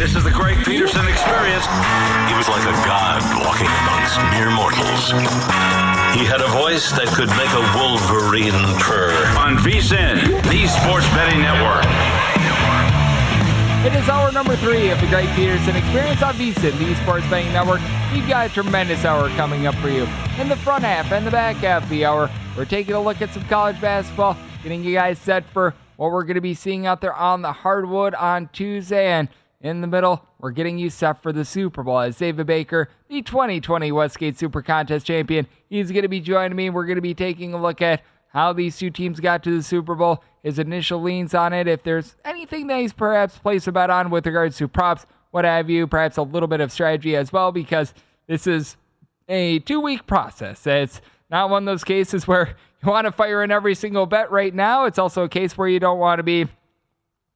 [0.00, 1.66] This is the Greg Peterson experience.
[2.24, 5.12] He was like a god walking amongst mere mortals.
[6.16, 9.12] He had a voice that could make a wolverine purr.
[9.36, 11.84] On VSIN, the Sports Betting Network.
[13.84, 17.52] It is hour number three of the Greg Peterson Experience on VSIN, the Sports Betting
[17.52, 17.82] Network.
[18.10, 20.08] We've got a tremendous hour coming up for you.
[20.40, 23.20] In the front half and the back half of the hour, we're taking a look
[23.20, 26.86] at some college basketball, getting you guys set for what we're going to be seeing
[26.86, 29.08] out there on the hardwood on Tuesday.
[29.08, 29.28] And
[29.60, 33.20] in the middle, we're getting you set for the Super Bowl as David Baker, the
[33.20, 36.70] 2020 Westgate Super Contest champion, he's going to be joining me.
[36.70, 39.62] We're going to be taking a look at how these two teams got to the
[39.62, 43.72] Super Bowl, his initial leans on it, if there's anything that he's perhaps placed a
[43.72, 47.16] bet on with regards to props, what have you, perhaps a little bit of strategy
[47.16, 47.92] as well, because
[48.28, 48.76] this is
[49.28, 50.66] a two week process.
[50.66, 54.30] It's not one of those cases where you want to fire in every single bet
[54.30, 54.86] right now.
[54.86, 56.46] It's also a case where you don't want to be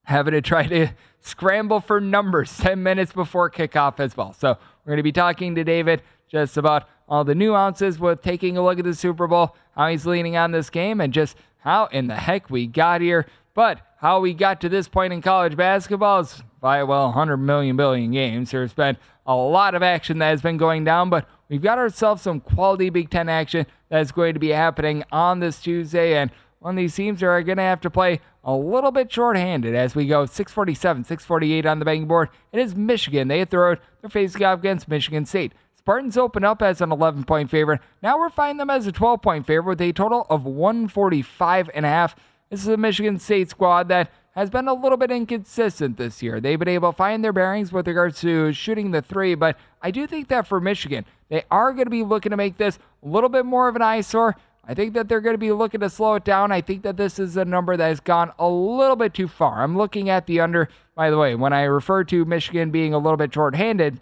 [0.05, 0.89] having to try to
[1.25, 4.33] scramble for numbers 10 minutes before kickoff as well.
[4.33, 4.51] So
[4.85, 8.63] we're going to be talking to David just about all the nuances with taking a
[8.65, 12.07] look at the Super Bowl, how he's leaning on this game, and just how in
[12.07, 13.27] the heck we got here.
[13.55, 17.77] But how we got to this point in college basketball is by, well, 100 million
[17.77, 18.51] billion games.
[18.51, 18.97] There's been
[19.27, 22.91] a lot of action that has been going down, but we've got ourselves some quality
[22.91, 26.17] Big Ten action that's going to be happening on this Tuesday.
[26.17, 26.31] And
[26.73, 30.07] of these teams are going to have to play a little bit shorthanded as we
[30.07, 32.31] go 647, 648 on the betting board.
[32.53, 33.29] It is Michigan.
[33.29, 33.81] They hit the road.
[34.01, 35.53] They're facing off against Michigan State.
[35.77, 37.81] Spartans open up as an 11 point favorite.
[38.03, 41.85] Now we're finding them as a 12 point favorite with a total of 145 and
[41.85, 42.17] a half.
[42.51, 46.41] This is a Michigan State squad that has been a little bit inconsistent this year.
[46.41, 49.91] They've been able to find their bearings with regards to shooting the three, but I
[49.91, 53.09] do think that for Michigan, they are going to be looking to make this a
[53.09, 54.37] little bit more of an eyesore.
[54.67, 56.53] I think that they're going to be looking to slow it down.
[56.53, 59.63] I think that this is a number that has gone a little bit too far.
[59.63, 60.69] I'm looking at the under.
[60.95, 64.01] By the way, when I refer to Michigan being a little bit short-handed,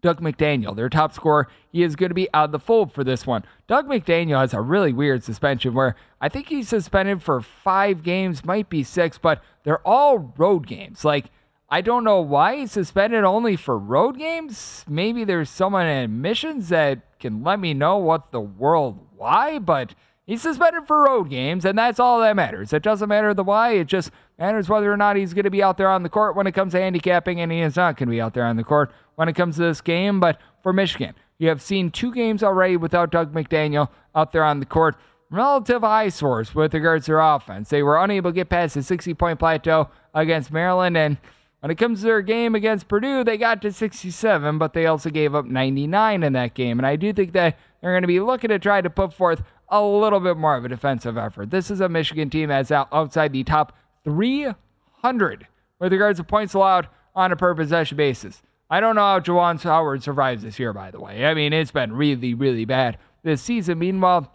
[0.00, 3.02] Dug McDaniel, their top scorer, he is going to be out of the fold for
[3.02, 3.44] this one.
[3.66, 8.44] Dug McDaniel has a really weird suspension where I think he's suspended for five games,
[8.44, 11.04] might be six, but they're all road games.
[11.04, 11.26] Like,
[11.68, 14.84] I don't know why he's suspended only for road games.
[14.88, 19.94] Maybe there's someone in admissions that can let me know what the world why, but
[20.26, 22.72] he's suspended for road games, and that's all that matters.
[22.72, 25.62] It doesn't matter the why, it just matters whether or not he's going to be
[25.62, 28.08] out there on the court when it comes to handicapping, and he is not going
[28.08, 30.20] to be out there on the court when it comes to this game.
[30.20, 34.60] But for Michigan, you have seen two games already without Dug McDaniel out there on
[34.60, 34.96] the court.
[35.30, 37.68] Relative high source with regards to their offense.
[37.68, 41.18] They were unable to get past the 60 point plateau against Maryland, and
[41.60, 45.10] when it comes to their game against Purdue, they got to 67, but they also
[45.10, 46.78] gave up 99 in that game.
[46.78, 49.42] And I do think that they're going to be looking to try to put forth
[49.68, 51.50] a little bit more of a defensive effort.
[51.50, 55.46] This is a Michigan team that's out outside the top 300
[55.78, 58.42] with regards to points allowed on a per possession basis.
[58.70, 61.26] I don't know how Juwan Howard survives this year, by the way.
[61.26, 63.78] I mean, it's been really, really bad this season.
[63.78, 64.30] Meanwhile,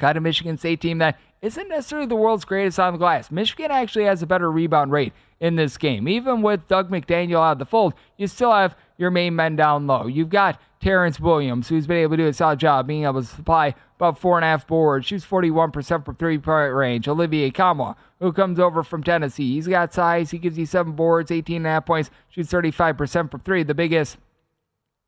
[0.00, 3.30] got a Michigan State team that isn't necessarily the world's greatest on the glass.
[3.30, 6.08] Michigan actually has a better rebound rate in this game.
[6.08, 9.86] Even with Dug McDaniel out of the fold, you still have your main men down
[9.86, 10.06] low.
[10.06, 13.26] You've got Terrence Williams, who's been able to do a solid job being able to
[13.26, 17.06] supply about four and a half boards, shoots 41% from three point range.
[17.08, 21.30] Olivier Nkamhoua, who comes over from Tennessee, he's got size, he gives you seven boards,
[21.30, 23.62] 18 and a half points, shoots 35% from three.
[23.62, 24.16] The biggest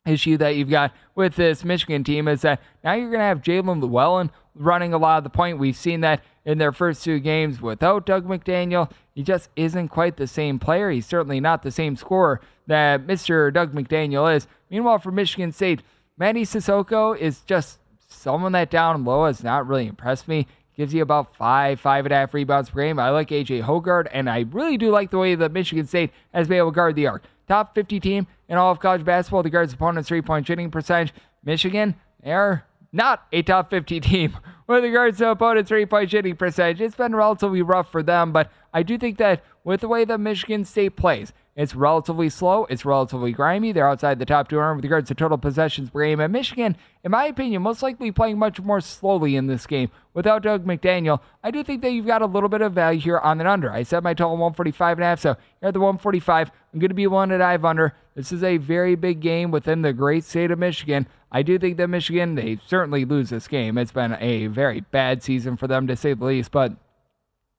[0.07, 3.43] issue that you've got with this Michigan team is that now you're going to have
[3.43, 5.59] Jaelin Llewellyn running a lot of the point.
[5.59, 8.91] We've seen that in their first two games without Dug McDaniel.
[9.15, 10.91] He just isn't quite the same player.
[10.91, 13.53] He's certainly not the same scorer that Mr.
[13.53, 14.47] Dug McDaniel is.
[14.71, 15.83] Meanwhile, for Michigan State,
[16.19, 20.47] Mady Sissoko is just someone that down low has not really impressed me.
[20.77, 22.99] Gives you about five, five and a half rebounds per game.
[22.99, 26.49] I like AJ Hoggard, and I really do like the way that Michigan State has
[26.49, 27.23] been able to guard the arc.
[27.49, 31.15] Top 50 team in all of college basketball guard opponent's three point shooting percentage.
[31.45, 36.37] Michigan, they are not a top 50 team with regards to opponent's three point shooting
[36.37, 36.81] percentage.
[36.81, 40.19] It's been relatively rough for them, but I do think that with the way that
[40.19, 42.67] Michigan State plays, it's relatively slow.
[42.67, 43.73] It's relatively grimy.
[43.73, 46.21] They're outside the top 200 with regards to total possessions per game.
[46.21, 50.43] And Michigan, in my opinion, most likely playing much more slowly in this game without
[50.43, 51.21] Dug McDaniel.
[51.43, 53.73] I do think that you've got a little bit of value here on an under.
[53.73, 56.51] I set my total 145 and a half, so you're at the 145.
[56.75, 57.95] I'm going to be one to dive under.
[58.15, 61.07] This is a very big game within the great state of Michigan.
[61.33, 63.79] I do think that Michigan, they certainly lose this game.
[63.79, 66.75] It's been a very bad season for them, to say the least, but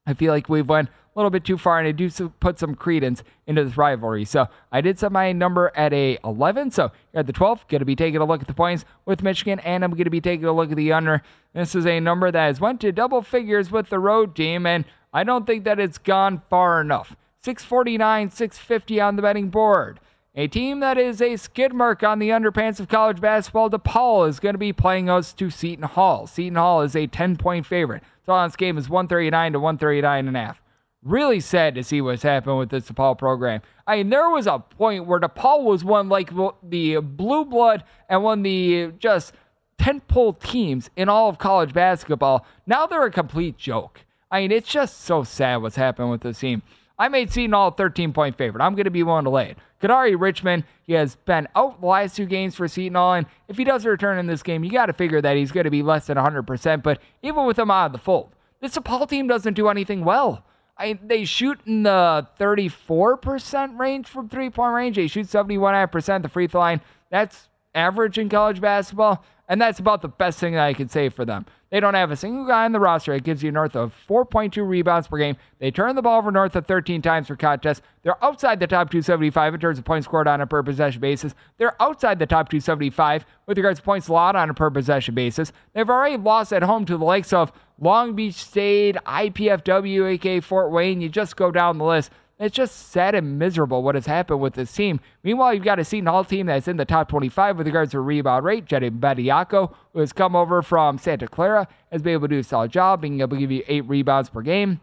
[0.05, 0.87] I feel like we've a
[1.17, 2.09] little bit too far, and I do
[2.39, 4.23] put some credence into this rivalry.
[4.23, 6.71] So I did set my number at a 11.
[6.71, 7.67] So at the 12th.
[7.67, 10.09] Going to be taking a look at the points with Michigan, and I'm going to
[10.09, 11.21] be taking a look at the under.
[11.53, 14.85] This is a number that has went to double figures with the road team, and
[15.11, 17.15] I don't think that it's gone far enough.
[17.41, 19.99] 649, 650 on the betting board.
[20.35, 24.39] A team that is a skid mark on the underpants of college basketball, DePaul, is
[24.39, 26.27] going to be playing us to Seton Hall.
[26.27, 28.03] Seton Hall is a 10 point favorite.
[28.27, 30.61] So on this game is 139 to 139 and a half.
[31.03, 33.61] Really sad to see what's happened with this DePaul program.
[33.85, 36.31] I mean, there was a point where DePaul was one like
[36.63, 39.33] the blue blood and one the just
[39.79, 42.45] tentpole teams in all of college basketball.
[42.65, 44.01] Now they're a complete joke.
[44.31, 46.63] I mean, it's just so sad what's happened with this team.
[46.99, 48.63] I made Seton Hall a 13 point favorite.
[48.63, 49.57] I'm going to be willing to lay it.
[49.81, 53.57] Kadary Richmond, he has been out the last two games for Seton Hall, and if
[53.57, 55.83] he does return in this game, you got to figure that he's going to be
[55.83, 56.81] less than 100%.
[56.81, 60.43] But even with him out of the fold, this DePaul team doesn't do anything well.
[60.79, 64.95] I, they shoot in the 34% range from three point range.
[64.95, 66.81] They shoot 71.5% the free throw line.
[67.09, 71.09] That's average in college basketball, and that's about the best thing that I can say
[71.09, 71.45] for them.
[71.69, 74.65] They don't have a single guy on the roster that gives you north of 4.2
[74.67, 75.35] rebounds per game.
[75.59, 77.81] They turn the ball over north of 13 times per contest.
[78.03, 81.35] They're outside the top 275 in terms of points scored on a per possession basis.
[81.57, 85.51] They're outside the top 275 with regards to points allowed on a per possession basis.
[85.73, 90.71] They've already lost at home to the likes of Long Beach State, IPFW, aka Fort
[90.71, 91.01] Wayne.
[91.01, 92.11] You just go down the list.
[92.39, 94.99] It's just sad and miserable what has happened with this team.
[95.23, 97.99] Meanwhile, you've got a Seton Hall team that's in the top 25 with regards to
[97.99, 98.65] rebound rate.
[98.65, 102.43] Jaden Bediako, who has come over from Santa Clara, has been able to do a
[102.43, 104.79] solid job, being able to give you eight rebounds per game.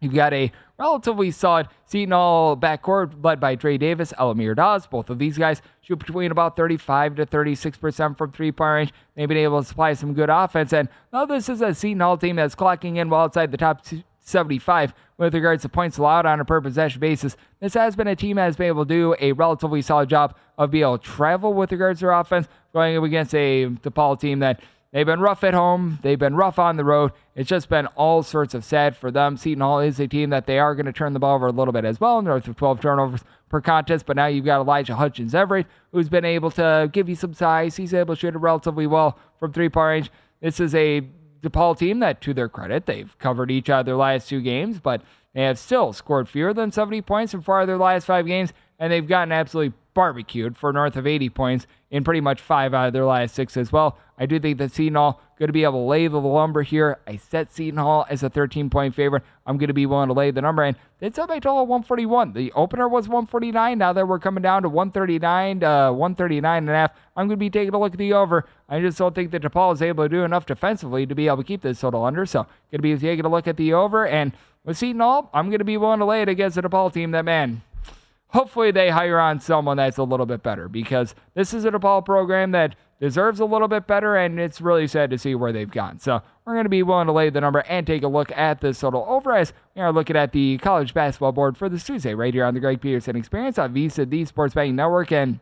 [0.00, 4.86] You've got a relatively solid Seton Hall backcourt led by Dre Davis, Al-Amir Dawes.
[4.86, 8.92] Both of these guys shoot between about 35 to 36% from three point range.
[9.14, 10.72] They've been able to supply some good offense.
[10.72, 13.84] And now this is a Seton Hall team that's clocking in well outside the top
[14.22, 17.36] 75 with regards to points allowed on a per possession basis.
[17.60, 20.36] This has been a team that has been able to do a relatively solid job
[20.58, 24.18] of being able to travel with regards to their offense, going up against a DePaul
[24.18, 24.60] team that
[24.92, 27.12] they've been rough at home, they've been rough on the road.
[27.34, 29.36] It's just been all sorts of sad for them.
[29.36, 31.52] Seton Hall is a team that they are going to turn the ball over a
[31.52, 34.06] little bit as well, north of 12 turnovers per contest.
[34.06, 37.76] But now you've got Elijah Hutchins Everett, who's been able to give you some size.
[37.76, 40.10] He's able to shoot it relatively well from three point range.
[40.40, 41.02] This is a
[41.42, 45.02] DePaul team that, to their credit, they've covered each other last two games, but
[45.34, 48.52] they have still scored fewer than 70 points in four of their last five games,
[48.78, 52.88] and they've gotten absolutely barbecued for north of 80 points in pretty much five out
[52.88, 53.98] of their last six as well.
[54.18, 57.00] I do think that Seton Hall going to be able to lay the lumber here.
[57.04, 59.24] I set Seton Hall as a 13 point favorite.
[59.44, 62.32] I'm going to be willing to lay the number, and it's up by total 141.
[62.32, 63.76] The opener was 149.
[63.76, 67.38] Now that we're coming down to 139, to uh, 139 and a half, I'm going
[67.38, 68.46] to be taking a look at the over.
[68.68, 71.38] I just don't think that DePaul is able to do enough defensively to be able
[71.38, 72.24] to keep this total under.
[72.24, 74.32] So, going to be taking a look at the over, and
[74.64, 77.10] with Seton Hall, I'm going to be willing to lay it against the DePaul team.
[77.10, 77.62] That man,
[78.28, 82.04] hopefully they hire on someone that's a little bit better because this is a DePaul
[82.04, 85.72] program that deserves a little bit better, and it's really sad to see where they've
[85.72, 85.98] gone.
[85.98, 88.60] So we're going to be willing to lay the number and take a look at
[88.60, 92.14] this total over as we are looking at the college basketball board for this Tuesday
[92.14, 95.40] right here on the Greg Peterson Experience on VSIN, the Sports Betting Network, and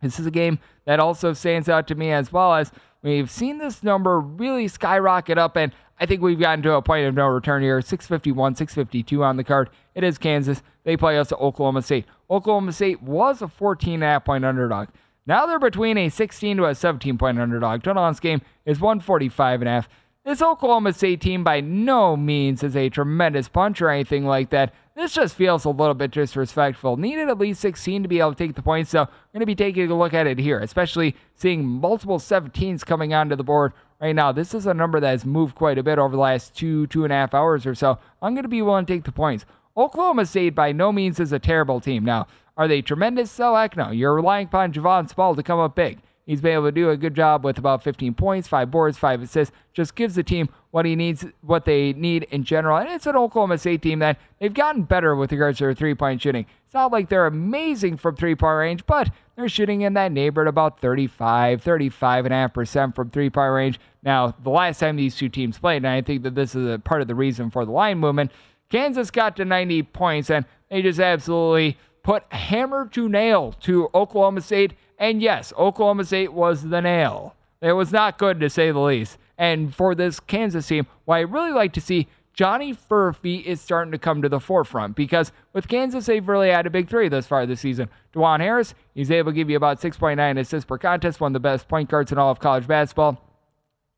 [0.00, 3.58] this is a game that also stands out to me as well as we've seen
[3.58, 7.26] this number really skyrocket up, and I think we've gotten to a point of no
[7.26, 7.82] return here.
[7.82, 9.68] 651, 652 on the card.
[9.94, 10.62] It is Kansas.
[10.84, 12.06] They play us at Oklahoma State.
[12.30, 14.88] Oklahoma State was a 14 and a half point underdog.
[15.28, 17.82] Now they're between a 16 to a 17 point underdog.
[17.82, 19.88] Total on this game is 145 and a half.
[20.24, 24.72] This Oklahoma State team by no means is a tremendous punch or anything like that.
[24.96, 26.96] This just feels a little bit disrespectful.
[26.96, 29.46] Needed at least 16 to be able to take the points, so I'm going to
[29.46, 33.74] be taking a look at it here, especially seeing multiple 17s coming onto the board
[34.00, 34.32] right now.
[34.32, 37.04] This is a number that has moved quite a bit over the last two, two
[37.04, 37.98] and a half hours or so.
[38.22, 39.44] I'm going to be willing to take the points.
[39.76, 42.04] Oklahoma State by no means is a terrible team.
[42.04, 42.26] Now,
[42.58, 43.30] are they tremendous?
[43.30, 43.90] So heck no.
[43.90, 46.00] You're relying upon Javon Small to come up big.
[46.26, 49.22] He's been able to do a good job with about 15 points, five boards, five
[49.22, 49.54] assists.
[49.72, 52.76] Just gives the team what he needs, what they need in general.
[52.76, 56.20] And it's an Oklahoma State team that they've gotten better with regards to their three-point
[56.20, 56.44] shooting.
[56.66, 60.80] It's not like they're amazing from three-point range, but they're shooting in that neighborhood about
[60.80, 63.80] 35, 35 and a half percent from three-point range.
[64.02, 66.78] Now, the last time these two teams played, and I think that this is a
[66.78, 68.32] part of the reason for the line movement,
[68.68, 74.40] Kansas got to 90 points, and they just absolutely put hammer to nail to Oklahoma
[74.40, 77.36] State and yes, Oklahoma State was the nail.
[77.60, 79.18] It was not good to say the least.
[79.36, 83.92] And for this Kansas team, what I really like to see, Johnny Furphy is starting
[83.92, 87.26] to come to the forefront because with Kansas, they've really had a big three thus
[87.26, 87.90] far this season.
[88.14, 91.40] Dajuan Harris, he's able to give you about 6.9 assists per contest, one of the
[91.40, 93.22] best point guards in all of college basketball.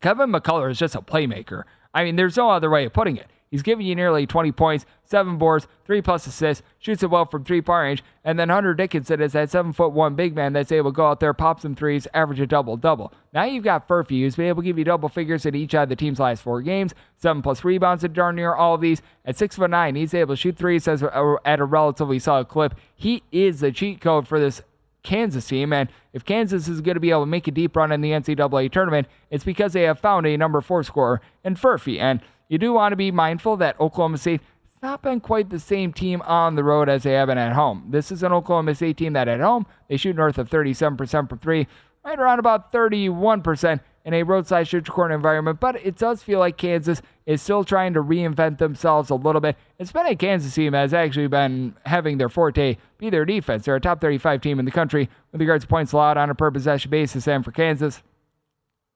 [0.01, 1.63] Kevin McCullar is just a playmaker.
[1.93, 3.27] I mean, there's no other way of putting it.
[3.51, 7.43] He's giving you nearly 20 points, seven boards, three plus assists, shoots it well from
[7.43, 10.71] three point range, and then Hunter Dickinson is that seven foot one big man that's
[10.71, 13.11] able to go out there, pop some threes, average a double double.
[13.33, 15.89] Now you've got Furphy, who's been able to give you double figures in each of
[15.89, 19.01] the team's last four games, seven plus rebounds at darn near all of these.
[19.25, 22.75] At six foot nine, he's able to shoot threes at a relatively solid clip.
[22.95, 24.61] He is the cheat code for this
[25.03, 25.73] Kansas team.
[25.73, 28.11] And if Kansas is going to be able to make a deep run in the
[28.11, 31.99] NCAA tournament, it's because they have found a number four scorer in Furphy.
[31.99, 35.57] And you do want to be mindful that Oklahoma State has not been quite the
[35.57, 37.85] same team on the road as they have been at home.
[37.87, 41.39] This is an Oklahoma State team that at home, they shoot north of 37% from
[41.39, 41.65] three,
[42.03, 45.61] right around about 31% in a roadside shoot corner environment.
[45.61, 49.55] But it does feel like Kansas is still trying to reinvent themselves a little bit.
[49.79, 53.63] It's been a Kansas team has actually been having their forte be their defense.
[53.63, 56.35] They're a top 35 team in the country with regards to points allowed on a
[56.35, 57.29] per possession basis.
[57.29, 58.03] And for Kansas,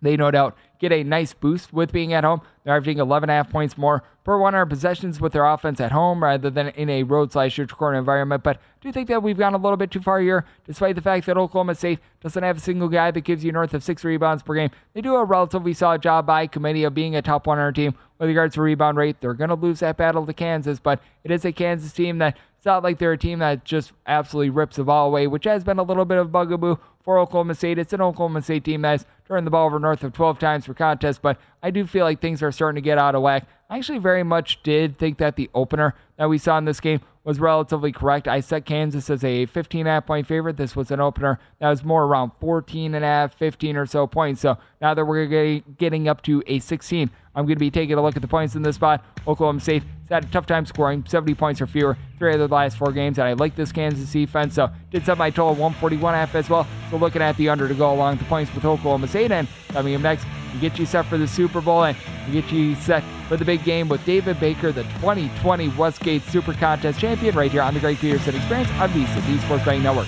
[0.06, 2.42] they no doubt get a nice boost with being at home.
[2.64, 6.70] They're averaging 11.5 points more per 100 possessions with their offense at home rather than
[6.70, 8.44] in a roadside shoot corner environment.
[8.44, 11.02] But do you think that we've gone a little bit too far here, despite the
[11.02, 14.04] fact that Oklahoma State doesn't have a single guy that gives you north of six
[14.04, 14.72] rebounds per game?
[14.94, 18.30] They do a relatively solid job by committee of being a top 100 team with
[18.30, 19.18] regards to rebound rate.
[19.22, 22.38] They're going to lose that battle to Kansas, but it is a Kansas team that
[22.58, 25.64] it's not like they're a team that just absolutely rips the ball away, which has
[25.64, 27.78] been a little bit of bugaboo for Oklahoma State.
[27.78, 30.74] It's an Oklahoma State team that's turned the ball over north of 12 times per
[30.74, 33.48] contest, but I do feel like things are starting to get out of whack.
[33.70, 37.02] I actually very much did think that the opener that we saw in this game
[37.24, 38.28] was relatively correct.
[38.28, 40.58] I set Kansas as a 15 and a half point favorite.
[40.58, 44.06] This was an opener that was more around 14 and a half, 15 or so
[44.06, 44.42] points.
[44.42, 48.02] So now that we're getting up to a 16, I'm going to be taking a
[48.04, 49.04] look at the points in this spot.
[49.28, 52.78] Oklahoma State had a tough time scoring, 70 points or fewer, three of the last
[52.78, 56.36] four games, and I like this Kansas defense, so did set my total 141 half
[56.36, 56.68] as well.
[56.92, 59.96] So looking at the under to go along the points with Oklahoma State, and coming
[59.96, 61.98] up next, we get you set for the Super Bowl, and
[62.32, 67.00] get you set for the big game with David Baker, the 2020 Westgate Super Contest
[67.00, 70.08] champion, right here on the Greg Peterson Experience on the Sports Betting Network.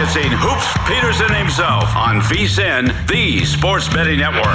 [0.00, 4.46] Experiencing Hoops Peterson himself on VSIN, the Sports Betting Network.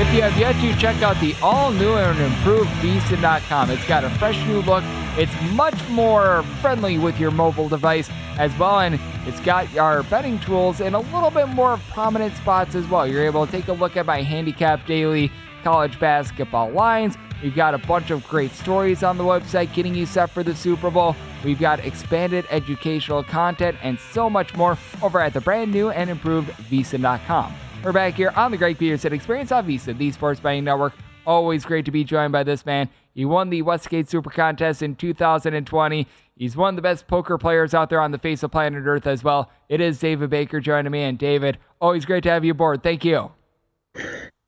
[0.00, 4.02] If you have yet to check out the all new and improved VSIN.com, it's got
[4.02, 4.82] a fresh new look.
[5.16, 10.40] It's much more friendly with your mobile device as well, and it's got our betting
[10.40, 13.06] tools in a little bit more prominent spots as well.
[13.06, 15.30] You're able to take a look at my handicap daily
[15.62, 17.16] college basketball lines.
[17.42, 20.54] We've got a bunch of great stories on the website getting you set for the
[20.54, 21.14] Super Bowl.
[21.44, 26.08] We've got expanded educational content and so much more over at the brand new and
[26.08, 27.54] improved VSIN.com.
[27.82, 30.94] We're back here on the Greg Peterson Experience on VSIN, the Sports Betting Network.
[31.26, 32.88] Always great to be joined by this man.
[33.14, 36.06] He won the Westgate Super Contest in 2020.
[36.36, 39.06] He's one of the best poker players out there on the face of planet Earth
[39.06, 39.50] as well.
[39.68, 41.02] It is David Baker joining me.
[41.02, 42.82] And David, always great to have you aboard.
[42.82, 43.30] Thank you.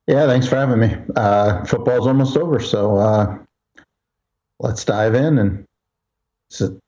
[0.07, 0.97] Yeah, thanks for having me.
[1.15, 3.39] Uh, football's almost over, so uh,
[4.61, 5.66] let's dive in and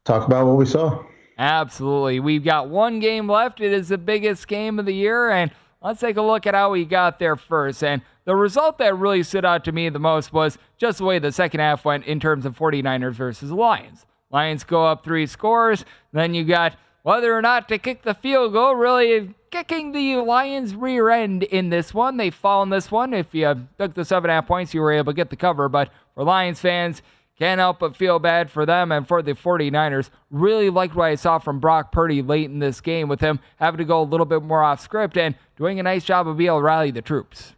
[0.05, 1.05] talk about what we saw.
[1.38, 2.21] Absolutely.
[2.21, 3.61] We've got one game left.
[3.61, 6.71] It is the biggest game of the year, and let's take a look at how
[6.71, 7.85] we got there first.
[7.85, 11.19] And the result that really stood out to me the most was just the way
[11.19, 14.05] the second half went in terms of 49ers versus Lions.
[14.31, 15.85] Lions go up three scores.
[16.12, 20.75] Then you got whether or not to kick the field goal, really kicking the Lions'
[20.75, 22.17] rear end in this one.
[22.17, 23.15] They fall in this one.
[23.15, 25.37] If you took the seven and a half points, you were able to get the
[25.37, 25.69] cover.
[25.69, 27.00] But for Lions fans,
[27.38, 30.11] can't help but feel bad for them and for the 49ers.
[30.30, 33.78] Really liked what I saw from Brock Purdy late in this game with him having
[33.78, 36.49] to go a little bit more off script and doing a nice job of being
[36.49, 37.54] able to rally the troops.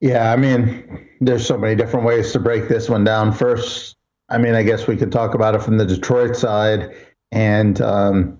[0.00, 3.32] Yeah, I mean, there's so many different ways to break this one down.
[3.32, 3.96] First,
[4.28, 6.94] I mean, I guess we could talk about it from the Detroit side.
[7.32, 8.38] And um,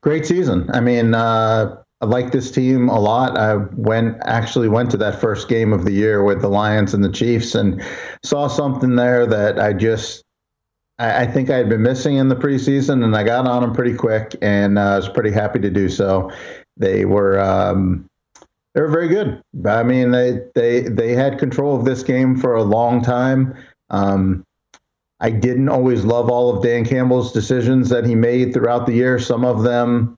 [0.00, 0.68] great season.
[0.72, 3.38] I mean, uh, I like this team a lot.
[3.38, 7.02] I went actually went to that first game of the year with the Lions and
[7.02, 7.82] the Chiefs and
[8.22, 10.22] saw something there that I just
[10.98, 13.72] I, I think I had been missing in the preseason, and I got on them
[13.72, 16.30] pretty quick, and uh, I was pretty happy to do so.
[16.76, 17.40] They were.
[17.40, 18.08] Um,
[18.74, 19.40] they were very good.
[19.64, 23.56] I mean, they they they had control of this game for a long time.
[23.88, 24.44] Um,
[25.18, 29.18] I didn't always love all of Dan Campbell's decisions that he made throughout the year.
[29.18, 30.14] Some of them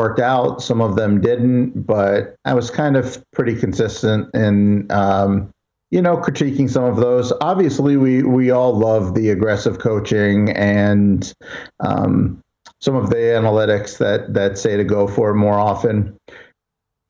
[0.00, 5.50] worked out, some of them didn't, but I was kind of pretty consistent in, um,
[5.90, 7.34] you know, critiquing some of those.
[7.42, 11.34] Obviously, we we all love the aggressive coaching and
[11.80, 12.40] um,
[12.80, 16.16] some of the analytics that that say to go for more often.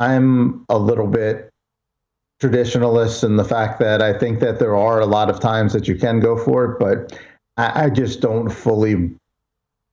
[0.01, 1.49] I'm a little bit
[2.43, 5.87] traditionalist in the fact that I think that there are a lot of times that
[5.87, 7.17] you can go for it, but
[7.57, 9.15] I, I just don't fully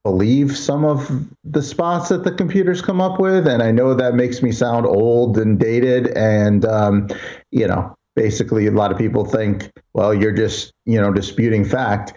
[0.07, 3.45] believe some of the spots that the computers come up with.
[3.45, 6.07] And I know that makes me sound old and dated.
[6.15, 7.09] And, um,
[7.51, 12.13] you know, basically a lot of people think, well, you're just, you know, disputing fact.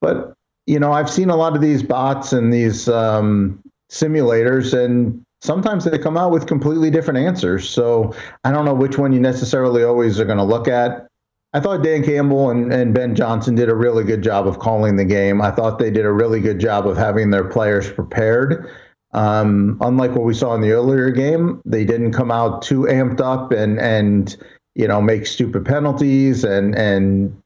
[0.00, 0.32] But,
[0.66, 3.60] you know, I've seen a lot of these bots and these um,
[3.92, 7.68] simulators, and sometimes they come out with completely different answers.
[7.68, 11.06] So I don't know which one you necessarily always are going to look at.
[11.54, 14.96] I thought Dan Campbell and, and Ben Johnson did a really good job of calling
[14.96, 15.40] the game.
[15.40, 18.68] I thought they did a really good job of having their players prepared.
[19.12, 23.20] Um, unlike what we saw in the earlier game, they didn't come out too amped
[23.20, 24.36] up and and
[24.74, 27.40] you know make stupid penalties and and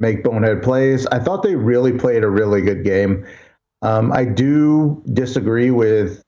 [0.00, 1.06] make bonehead plays.
[1.06, 3.24] I thought they really played a really good game.
[3.82, 6.20] Um, I do disagree with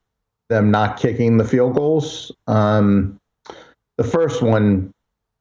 [0.48, 2.30] them not kicking the field goals.
[2.46, 3.18] Um,
[3.98, 4.93] the first one,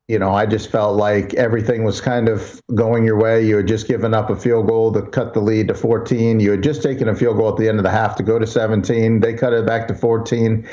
[0.08, 3.46] you know, I just felt like everything was kind of going your way.
[3.46, 6.40] You had just given up a field goal to cut the lead to 14.
[6.40, 8.38] You had just taken a field goal at the end of the half to go
[8.38, 9.22] to 17.
[9.22, 10.68] They cut it back to 14.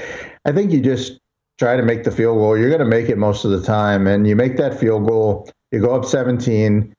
[0.44, 1.20] I think you just
[1.58, 2.58] try to make the field goal.
[2.58, 4.08] You're going to make it most of the time.
[4.08, 6.92] And you make that field goal, you go up 17.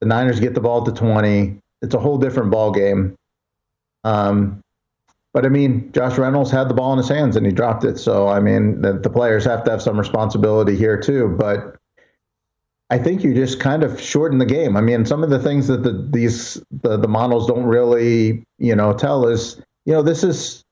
[0.00, 1.58] The Niners get the ball to 20.
[1.82, 3.14] It's a whole different ball game.
[4.04, 4.60] Um,
[5.34, 7.98] but I mean, Josh Reynolds had the ball in his hands and he dropped it.
[7.98, 11.34] So I mean, the, the players have to have some responsibility here too.
[11.36, 11.76] But
[12.88, 14.76] I think you just kind of shorten the game.
[14.76, 18.76] I mean, some of the things that the these the, the models don't really you
[18.76, 20.64] know tell is you know this is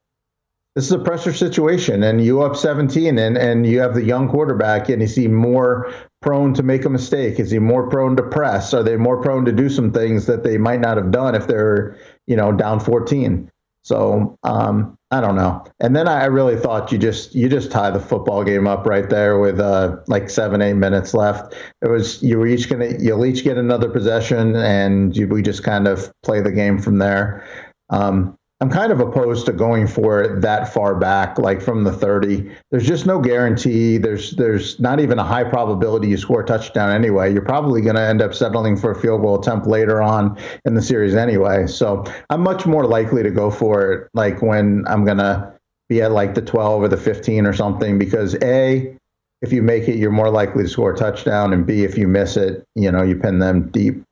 [0.77, 4.29] this is a pressure situation and you up 17 and and you have the young
[4.29, 8.22] quarterback and is he more prone to make a mistake is he more prone to
[8.22, 11.35] press are they more prone to do some things that they might not have done
[11.35, 13.52] if they're you know down 14
[13.83, 15.64] so um, I don't know.
[15.81, 19.09] And then I really thought you just you just tie the football game up right
[19.11, 21.55] there with uh, like seven eight minutes left.
[21.83, 25.64] It was you were each gonna you'll each get another possession and you, we just
[25.64, 27.45] kind of play the game from there.
[27.90, 31.92] Um, I'm kind of opposed to going for it that far back, like from the
[31.92, 32.48] 30.
[32.70, 33.98] There's just no guarantee.
[33.98, 37.33] There's there's not even a high probability you score a touchdown anyway.
[37.33, 40.75] You're probably going to end up settling for a field goal attempt later on in
[40.75, 41.66] the series anyway.
[41.66, 45.53] So I'm much more likely to go for it, like when I'm going to
[45.88, 48.96] be at like the 12 or the 15 or something, because a
[49.40, 52.07] if you make it, you're more likely to score a touchdown, and b if you
[52.07, 54.05] miss it, you know you pin them deep.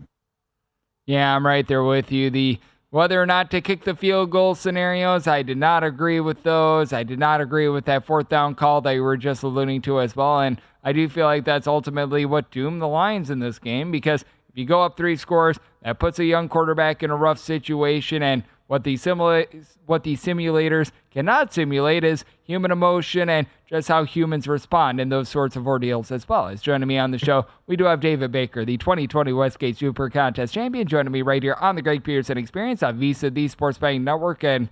[1.07, 2.31] Yeah, I'm right there with you.
[2.31, 2.59] The
[2.91, 6.93] whether or not to kick the field goal scenarios, I did not agree with those.
[6.93, 10.01] I did not agree with that fourth down call that you were just alluding to
[10.01, 10.41] as well.
[10.41, 14.23] And I do feel like that's ultimately what doomed the Lions in this game because
[14.49, 18.23] if you go up three scores, that puts a young quarterback in a rough situation.
[18.23, 24.05] And what the simula- what these simulators cannot simulate is human emotion and just how
[24.05, 26.47] humans respond in those sorts of ordeals as well.
[26.47, 30.09] As joining me on the show, we do have David Baker, the 2020 Westgate Super
[30.09, 33.77] Contest champion, joining me right here on the Greg Peterson Experience on VSiN, the Sports
[33.77, 34.45] Betting Network.
[34.45, 34.69] And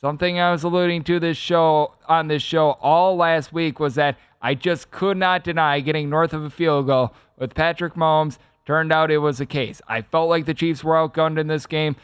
[0.00, 4.18] something I was alluding to this show on this show all last week was that
[4.40, 8.38] I just could not deny getting north of a field goal with Patrick Mahomes.
[8.64, 9.82] Turned out it was the case.
[9.88, 11.96] I felt like the Chiefs were outgunned in this game.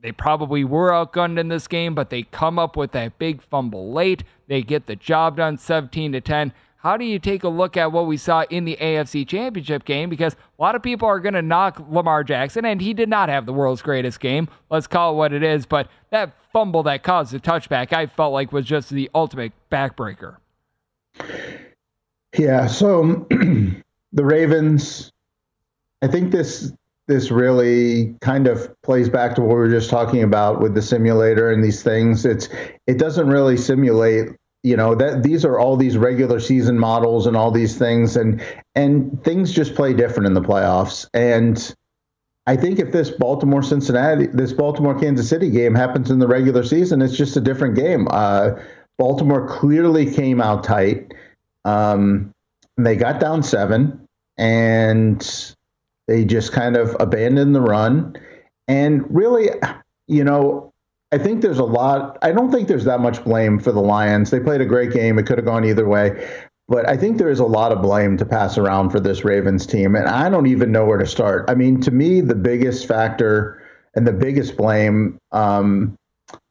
[0.00, 3.92] They probably were outgunned in this game, but they come up with that big fumble
[3.92, 4.22] late.
[4.46, 6.52] They get the job done 17 to 10.
[6.76, 10.08] How do you take a look at what we saw in the AFC Championship game?
[10.08, 13.28] Because a lot of people are going to knock Lamar Jackson, and he did not
[13.28, 14.48] have the world's greatest game.
[14.70, 15.66] Let's call it what it is.
[15.66, 20.36] But that fumble that caused the touchback, I felt like was just the ultimate backbreaker.
[22.36, 22.68] Yeah.
[22.68, 23.26] So
[24.12, 25.10] the Ravens,
[26.00, 26.72] I think this
[27.08, 30.82] this really kind of plays back to what we were just talking about with the
[30.82, 32.24] simulator and these things.
[32.24, 32.48] It's
[32.86, 34.28] it doesn't really simulate
[34.62, 38.44] you know that these are all these regular season models and all these things and
[38.74, 41.08] and things just play different in the playoffs.
[41.14, 41.74] And
[42.46, 46.62] I think if this Baltimore Cincinnati this Baltimore Kansas City game happens in the regular
[46.62, 48.06] season it's just a different game.
[48.10, 48.50] Uh,
[48.98, 51.14] Baltimore clearly came out tight.
[51.64, 52.32] Um,
[52.76, 55.54] they got down 7 and
[56.08, 58.16] they just kind of abandoned the run.
[58.66, 59.50] And really,
[60.08, 60.72] you know,
[61.12, 62.18] I think there's a lot.
[62.22, 64.30] I don't think there's that much blame for the Lions.
[64.30, 65.18] They played a great game.
[65.18, 66.28] It could have gone either way.
[66.66, 69.66] But I think there is a lot of blame to pass around for this Ravens
[69.66, 69.94] team.
[69.94, 71.48] And I don't even know where to start.
[71.48, 73.62] I mean, to me, the biggest factor
[73.94, 75.96] and the biggest blame um,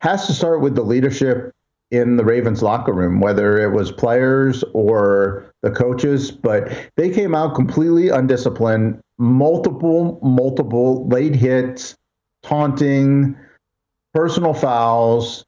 [0.02, 1.52] has to start with the leadership
[1.92, 7.34] in the Ravens locker room, whether it was players or the coaches, but they came
[7.34, 11.96] out completely undisciplined, multiple, multiple late hits,
[12.44, 13.36] taunting,
[14.14, 15.46] personal fouls.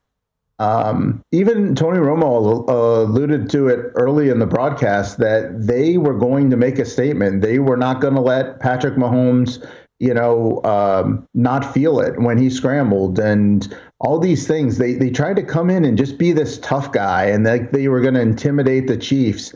[0.58, 6.18] Um, even Tony Romo uh, alluded to it early in the broadcast that they were
[6.18, 7.40] going to make a statement.
[7.40, 9.66] They were not going to let Patrick Mahomes,
[10.00, 14.76] you know, um, not feel it when he scrambled and all these things.
[14.76, 17.88] They they tried to come in and just be this tough guy, and that they
[17.88, 19.54] were going to intimidate the Chiefs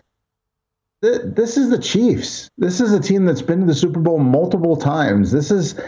[1.04, 2.48] this is the Chiefs.
[2.58, 5.30] This is a team that's been to the Super Bowl multiple times.
[5.30, 5.78] This is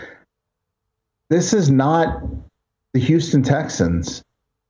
[1.31, 2.23] this is not
[2.93, 4.23] the Houston Texans.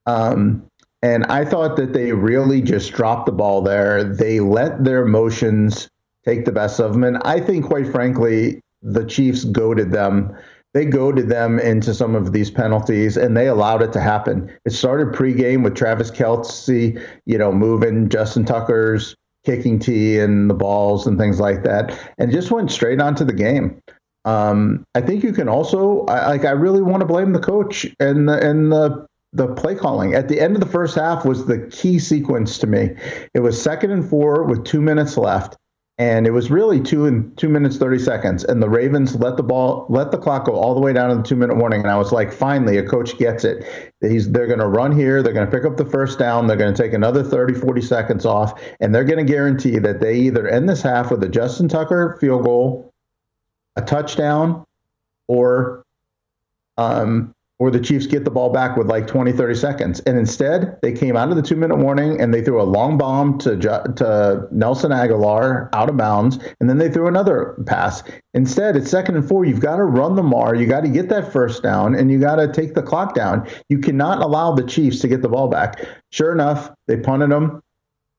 [0.07, 0.67] Um,
[1.03, 4.03] and I thought that they really just dropped the ball there.
[4.03, 5.89] They let their emotions
[6.25, 7.05] take the best of them.
[7.05, 10.35] And I think, quite frankly, the Chiefs goaded them.
[10.75, 14.53] They goaded them into some of these penalties, and they allowed it to happen.
[14.65, 19.15] It started pregame with Travis Kelce, you know, moving Justin Tucker's
[19.47, 23.33] kicking tee and the balls and things like that, and just went straight onto the
[23.33, 23.81] game.
[24.27, 27.87] Um, I think you can also I, like I really want to blame the coach
[28.01, 31.47] and the and the the play calling at the end of the first half was
[31.47, 32.91] the key sequence to me.
[33.35, 35.57] It was second and four with two minutes left
[35.99, 38.45] and it was really two and two minutes thirty seconds.
[38.45, 41.17] And the Ravens let the ball, let the clock go all the way down to
[41.17, 41.81] the two minute warning.
[41.81, 43.95] And I was like, finally, a coach gets it.
[44.03, 45.23] He's they're going to run here.
[45.23, 46.47] They're going to pick up the first down.
[46.47, 50.01] They're going to take another 30, 40 seconds off, and they're going to guarantee that
[50.01, 52.93] they either end this half with a Justin Tucker field goal,
[53.77, 54.67] a touchdown,
[55.29, 55.83] or
[56.77, 60.01] um, or the Chiefs get the ball back with like 20, 30 seconds.
[60.01, 62.99] And instead, they came out of the two minute warning and they threw a long
[62.99, 66.39] bomb to, to Nelson Agholor out of bounds.
[66.61, 68.03] And then they threw another pass.
[68.35, 69.47] Instead, it's second and four.
[69.47, 70.55] You've got to run the MAR.
[70.55, 73.49] You got to get that first down and you got to take the clock down.
[73.71, 75.83] You cannot allow the Chiefs to get the ball back.
[76.13, 77.63] Sure enough, they punted them.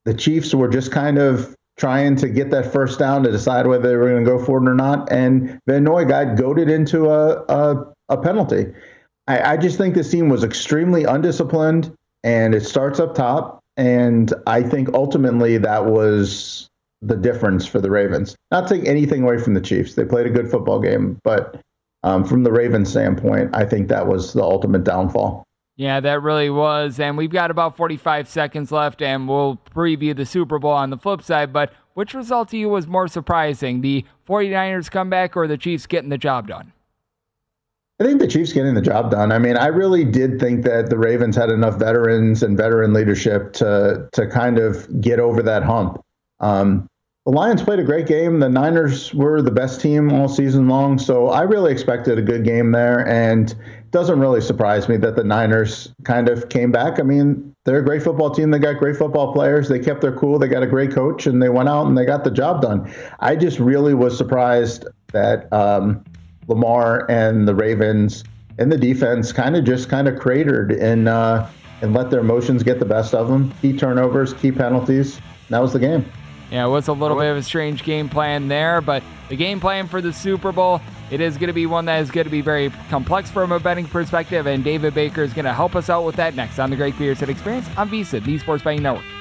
[0.05, 3.87] The Chiefs were just kind of trying to get that first down to decide whether
[3.87, 5.11] they were going to go for it or not.
[5.11, 8.65] And Van Noy got goaded into a, a, a penalty.
[9.27, 13.59] I, I just think this team was extremely undisciplined, and it starts up top.
[13.75, 16.67] And I think ultimately that was
[17.01, 18.35] the difference for the Ravens.
[18.49, 21.61] Not take anything away from the Chiefs; they played a good football game, but
[22.03, 25.43] um, from the Ravens standpoint, I think that was the ultimate downfall.
[25.75, 26.99] Yeah, that really was.
[26.99, 30.97] And we've got about 45 seconds left, and we'll preview the Super Bowl on the
[30.97, 31.53] flip side.
[31.53, 36.09] But which result to you was more surprising, the 49ers comeback or the Chiefs getting
[36.09, 36.73] the job done?
[37.99, 39.31] I think the Chiefs getting the job done.
[39.31, 43.53] I mean, I really did think that the Ravens had enough veterans and veteran leadership
[43.53, 45.99] to to kind of get over that hump.
[46.39, 46.87] Um,
[47.25, 48.39] the Lions played a great game.
[48.39, 52.45] The Niners were the best team all season long, so I really expected a good
[52.45, 53.05] game there.
[53.05, 56.99] And it doesn't really surprise me that the Niners kind of came back.
[56.99, 58.51] I mean, they're a great football team.
[58.51, 59.67] They got great football players.
[59.67, 60.39] They kept their cool.
[60.39, 62.89] They got a great coach, and they went out and they got the job done.
[63.19, 65.51] I just really was surprised that.
[65.51, 66.05] Um,
[66.47, 68.23] Lamar and the Ravens
[68.57, 71.47] and the defense kind of just kind of cratered and uh,
[71.81, 73.53] and let their emotions get the best of them.
[73.61, 75.19] Key turnovers, key penalties.
[75.49, 76.05] That was the game.
[76.51, 79.59] Yeah, it was a little bit of a strange game plan there, but the game
[79.59, 80.81] plan for the Super Bowl,
[81.11, 83.59] it is going to be one that is going to be very complex from a
[83.59, 86.69] betting perspective, and David Baker is going to help us out with that next on
[86.69, 89.16] the Greg Peterson Experience on VSiN, the Sports Betting Network.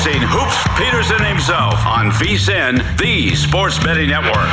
[0.00, 4.48] Experiencing Hoops Peterson himself on VSiN, the Sports Betting Network.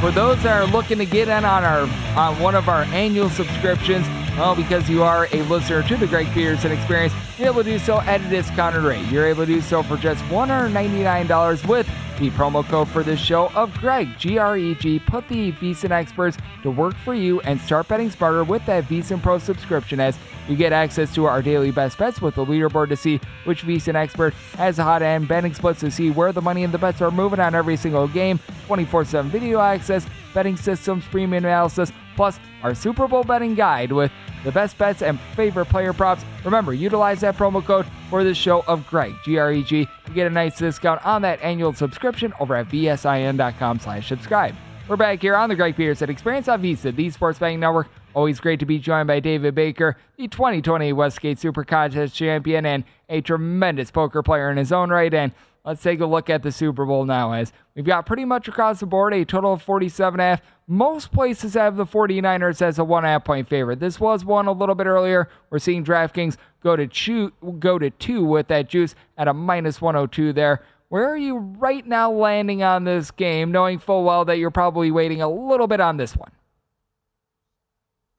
[0.00, 1.88] For those that are looking to get in on our
[2.18, 6.30] on one of our annual subscriptions, well, because you are a listener to the Greg
[6.34, 9.06] Peterson Experience, you're able to do so at a discounted rate.
[9.06, 11.86] You're able to do so for just $199 with
[12.18, 14.98] the promo code for this show of Greg, G R E G.
[14.98, 19.22] Put the VSiN experts to work for you and start betting smarter with that VSiN
[19.22, 22.96] Pro subscription as you get access to our daily best bets with the leaderboard to
[22.96, 26.72] see which VSiN expert has hot end, betting splits to see where the money and
[26.72, 31.44] the bets are moving on every single game, 24 7 video access, betting systems, premium
[31.44, 34.12] analysis, plus our Super Bowl betting guide with
[34.44, 36.24] the best bets and favorite player props.
[36.44, 40.58] Remember, utilize that promo code for the show of Greg, G-R-E-G, to get a nice
[40.58, 44.54] discount on that annual subscription over at vsin.com slash subscribe.
[44.86, 47.88] We're back here on the Greg Peterson Experience on VSiN, the Sports Betting Network.
[48.12, 52.84] Always great to be joined by David Baker, the 2020 Westgate Super Contest champion and
[53.08, 55.12] a tremendous poker player in his own right.
[55.14, 55.32] And
[55.64, 58.80] let's take a look at the Super Bowl now as we've got pretty much across
[58.80, 60.42] the board a total of 47 half.
[60.66, 63.80] Most places have the 49ers as a one half point favorite.
[63.80, 65.30] This was one a little bit earlier.
[65.48, 69.80] We're seeing DraftKings go to two, go to two with that juice at a minus
[69.80, 70.60] 102 there.
[70.94, 74.92] Where are you right now landing on this game, knowing full well that you're probably
[74.92, 76.30] waiting a little bit on this one?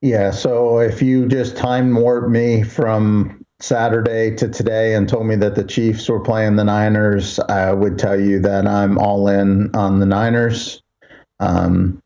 [0.02, 5.38] Yeah, so if you just time warp me from Saturday to today and told me
[5.38, 9.74] that the Chiefs were playing the Niners, I would tell you that I'm all in
[9.74, 10.84] on the Niners.
[11.40, 12.04] Um,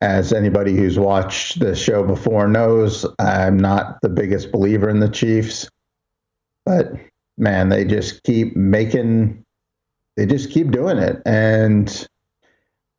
[0.00, 5.10] as anybody who's watched the show before knows, I'm not the biggest believer in the
[5.10, 5.68] Chiefs,
[6.64, 6.94] but
[7.36, 9.44] man, they just keep making,
[10.16, 12.08] they just keep doing it, and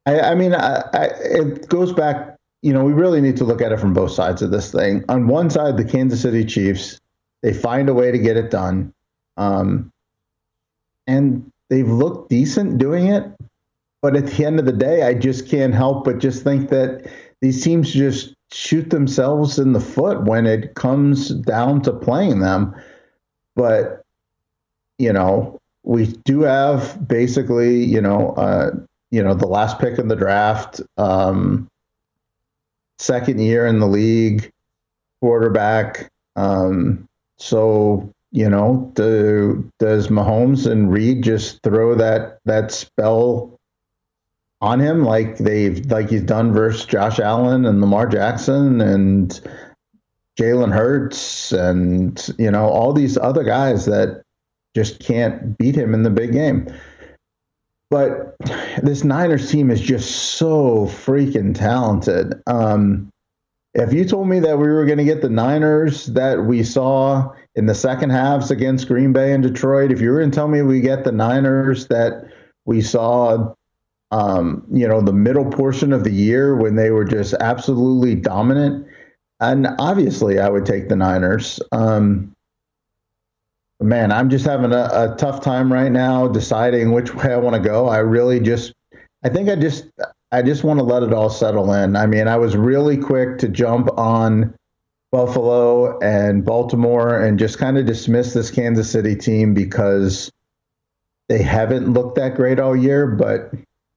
[0.06, 2.38] I, I mean, I, I, it goes back.
[2.62, 5.04] You know, we really need to look at it from both sides of this thing.
[5.10, 7.00] On one side, the Kansas City Chiefs,
[7.42, 8.94] they find a way to get it done,
[9.38, 9.92] um,
[11.08, 13.26] and they've looked decent doing it.
[14.02, 17.10] But at the end of the day, I just can't help but just think that
[17.40, 22.76] these teams just shoot themselves in the foot when it comes down to playing them.
[23.56, 24.04] But,
[24.98, 28.72] you know, we do have basically, you know, uh,
[29.12, 31.68] you know, the last pick in the draft, um,
[32.98, 34.50] second year in the league,
[35.22, 36.10] quarterback.
[36.36, 37.06] Um,
[37.38, 43.60] so you know, do, does Mahomes and Reid just throw that that spell
[44.60, 49.40] on him like they've like he's done versus Josh Allen and Lamar Jackson and
[50.40, 54.24] Jalen Hurts and you know all these other guys that
[54.76, 56.68] just can't beat him in the big game.
[57.90, 58.36] But
[58.82, 62.42] this Niners team is just so freaking talented.
[62.48, 63.10] Um,
[63.76, 67.32] if you told me that we were going to get the Niners that we saw
[67.56, 70.48] in the second halves against Green Bay and Detroit, if you were going to tell
[70.48, 72.28] me we get the Niners that
[72.66, 73.54] we saw
[74.14, 78.86] um, you know, the middle portion of the year when they were just absolutely dominant.
[79.40, 81.60] And obviously, I would take the Niners.
[81.72, 82.33] Um,
[83.84, 87.56] man, I'm just having a, a, tough time right now deciding which way I want
[87.56, 87.88] to go.
[87.88, 88.74] I really just,
[89.24, 89.86] I think I just,
[90.32, 91.96] I just want to let it all settle in.
[91.96, 94.56] I mean, I was really quick to jump on
[95.12, 100.32] Buffalo and Baltimore and just kind of dismiss this Kansas City team because
[101.30, 103.54] they haven't looked that great all year, but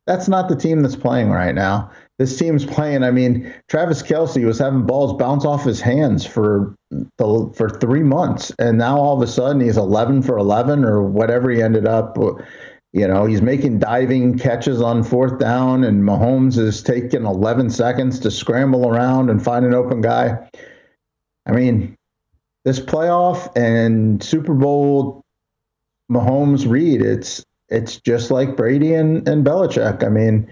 [0.06, 1.90] that's not the team that's playing right now.
[2.18, 3.02] This team's playing.
[3.02, 8.02] I mean, Travis Kelce was having balls bounce off his hands for the for three
[8.02, 11.86] months, and now all of a sudden he's 11 for 11 or whatever he ended
[11.86, 12.16] up.
[12.92, 18.18] You know, he's making diving catches on fourth down, and Mahomes is taking 11 seconds
[18.20, 20.48] to scramble around and find an open guy.
[21.44, 21.96] I mean,
[22.64, 25.22] this playoff and Super Bowl
[26.10, 30.04] Mahomes Reid it's it's just like Brady and, and Belichick.
[30.04, 30.48] I mean,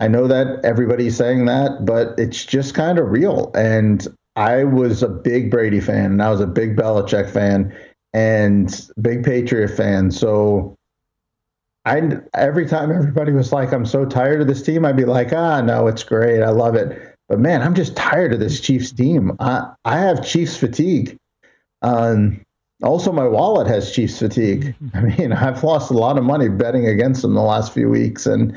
[0.00, 3.52] I know that everybody's saying that, but it's just kind of real.
[3.54, 7.76] And I was a big Brady fan, and I was a big Belichick fan,
[8.14, 10.10] and big Patriot fan.
[10.10, 10.74] So
[11.84, 15.32] I every time everybody was like, "I'm so tired of this team," I'd be like,
[15.32, 18.92] "Ah, no, it's great, I love it." But man, I'm just tired of this Chiefs
[18.92, 19.36] team.
[19.38, 21.16] I I have Chiefs fatigue.
[21.82, 22.40] Um,
[22.82, 24.74] also, my wallet has Chiefs fatigue.
[24.94, 28.26] I mean, I've lost a lot of money betting against them the last few weeks
[28.26, 28.56] and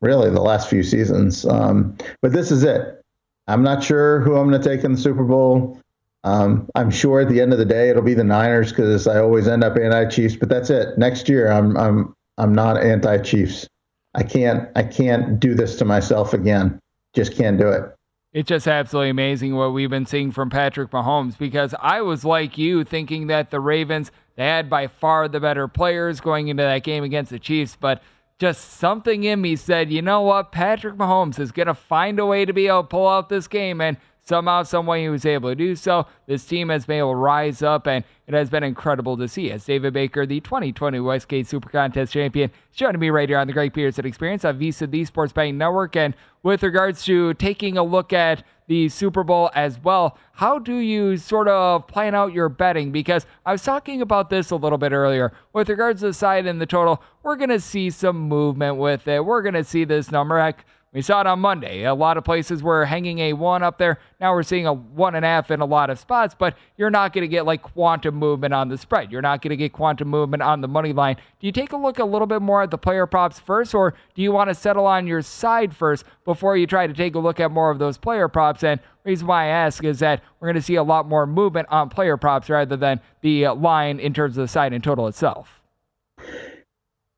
[0.00, 1.44] really the last few seasons.
[1.44, 3.02] Um, but this is it.
[3.46, 5.80] I'm not sure who I'm going to take in the Super Bowl.
[6.22, 9.18] Um, I'm sure at the end of the day it'll be the Niners because I
[9.18, 10.36] always end up anti-Chiefs.
[10.36, 10.98] But that's it.
[10.98, 13.68] Next year, I'm I'm I'm not anti-Chiefs.
[14.14, 16.78] I can't I can't do this to myself again.
[17.14, 17.84] Just can't do it.
[18.32, 22.56] It's just absolutely amazing what we've been seeing from Patrick Mahomes because I was like
[22.56, 26.84] you thinking that the Ravens they had by far the better players going into that
[26.84, 28.02] game against the Chiefs, but
[28.40, 32.24] just something in me said, you know what, Patrick Mahomes is going to find a
[32.24, 33.98] way to be able to pull out this game and
[34.30, 36.06] somehow, some way he was able to do so.
[36.26, 39.50] This team has been able to rise up, and it has been incredible to see.
[39.50, 43.48] As David Baker, the 2020 Westgate Super Contest champion, is joining me right here on
[43.48, 45.96] the Greg Peterson Experience on VSiN, the Sports Betting Network.
[45.96, 46.14] And
[46.44, 51.16] with regards to taking a look at the Super Bowl as well, how do you
[51.16, 52.92] sort of plan out your betting?
[52.92, 55.32] Because I was talking about this a little bit earlier.
[55.52, 59.08] With regards to the side and the total, we're going to see some movement with
[59.08, 59.24] it.
[59.24, 60.40] We're going to see this number.
[60.40, 61.84] Heck, we saw it on Monday.
[61.84, 64.00] A lot of places were hanging a one up there.
[64.20, 66.90] Now we're seeing a one and a half in a lot of spots, but you're
[66.90, 69.12] not going to get like quantum movement on the spread.
[69.12, 71.14] You're not going to get quantum movement on the money line.
[71.38, 73.94] Do you take a look a little bit more at the player props first, or
[74.14, 77.20] do you want to settle on your side first before you try to take a
[77.20, 78.64] look at more of those player props?
[78.64, 81.68] And reason why I ask is that we're going to see a lot more movement
[81.70, 85.06] on player props rather than the uh, line in terms of the side and total
[85.06, 85.59] itself.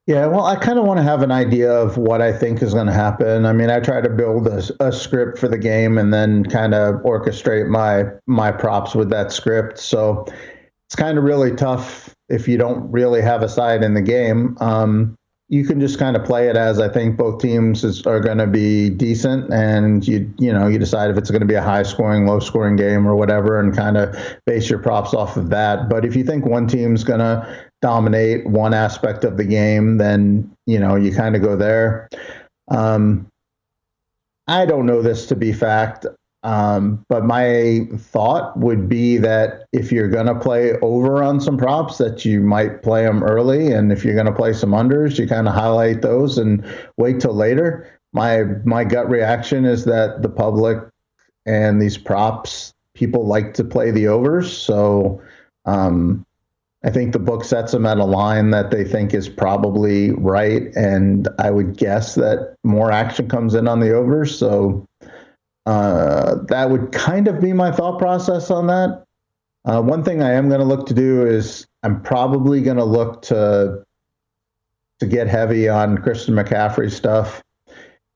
[0.06, 2.74] Yeah, well, I kind of want to have an idea of what I think is
[2.74, 3.46] going to happen.
[3.46, 6.74] I mean, I try to build a, a script for the game and then kind
[6.74, 9.78] of orchestrate my my props with that script.
[9.78, 10.26] So
[10.88, 14.56] it's kind of really tough if you don't really have a side in the game.
[14.60, 15.16] Um,
[15.48, 18.38] you can just kind of play it as I think both teams is, are going
[18.38, 21.62] to be decent, and you you know you decide if it's going to be a
[21.62, 25.50] high scoring, low scoring game or whatever, and kind of base your props off of
[25.50, 25.88] that.
[25.88, 30.50] But if you think one team's going to dominate one aspect of the game, then
[30.66, 32.08] you know you kind of go there.
[32.68, 33.26] Um,
[34.48, 36.06] I don't know this to be fact,
[36.44, 41.58] um, but my thought would be that if you're going to play over on some
[41.58, 45.18] props, that you might play them early, and if you're going to play some unders,
[45.18, 46.64] you kind of highlight those and
[46.96, 47.86] wait till later.
[48.12, 50.78] My my gut reaction is that the public
[51.44, 55.20] and these props people like to play the overs, so
[55.64, 56.24] um,
[56.84, 60.74] I think the book sets them at a line that they think is probably right,
[60.74, 64.36] and I would guess that more action comes in on the overs.
[64.36, 64.84] So
[65.64, 69.04] uh, that would kind of be my thought process on that.
[69.64, 72.84] Uh, one thing I am going to look to do is I'm probably going to
[72.84, 73.84] look to
[74.98, 77.42] to get heavy on Christian McCaffrey stuff.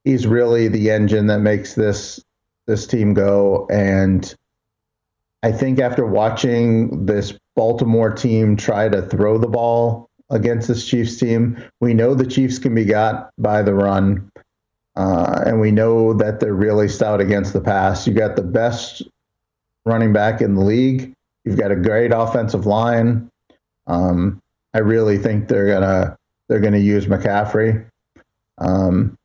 [0.04, 2.20] He's really the engine that makes this
[2.66, 4.34] this team go, and
[5.42, 11.18] I think after watching this Baltimore team try to throw the ball against this Chiefs
[11.18, 14.30] team, we know the Chiefs can be got by the run.
[14.96, 18.06] Uh, and we know that they're really stout against the pass.
[18.06, 19.02] You got the best
[19.84, 21.12] running back in the league.
[21.44, 23.30] You've got a great offensive line.
[23.86, 24.40] Um,
[24.74, 26.16] I really think they're gonna
[26.48, 27.86] they're gonna use McCaffrey.
[28.58, 29.15] Um,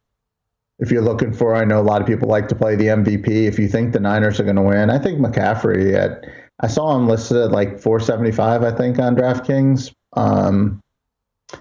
[0.82, 3.28] if you're looking for, I know a lot of people like to play the MVP.
[3.28, 6.26] If you think the Niners are going to win, I think McCaffrey at
[6.60, 9.94] I saw him listed at like 475, I think, on DraftKings.
[10.14, 10.82] Um,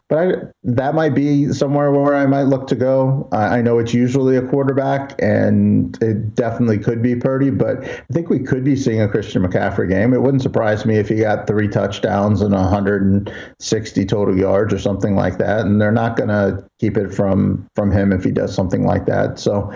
[0.09, 0.33] but I,
[0.65, 3.29] that might be somewhere where I might look to go.
[3.33, 8.29] I, know it's usually a quarterback, and it definitely could be Purdy, but I think
[8.31, 10.13] we could be seeing a Christian McCaffrey game.
[10.13, 15.17] It wouldn't surprise me if he got three touchdowns and 160 total yards or something
[15.17, 15.61] like that.
[15.61, 19.07] And they're not going to keep it from from him if he does something like
[19.07, 19.39] that.
[19.39, 19.73] So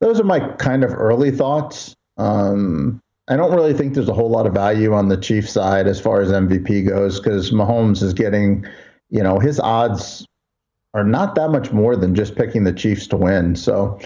[0.00, 1.94] those are my kind of early thoughts.
[2.16, 5.86] Um, I don't really think there's a whole lot of value on the Chiefs side
[5.86, 8.66] as far as MVP goes because Mahomes is getting
[9.14, 10.26] you know, his odds
[10.92, 13.54] are not that much more than just picking the Chiefs to win.
[13.54, 13.96] So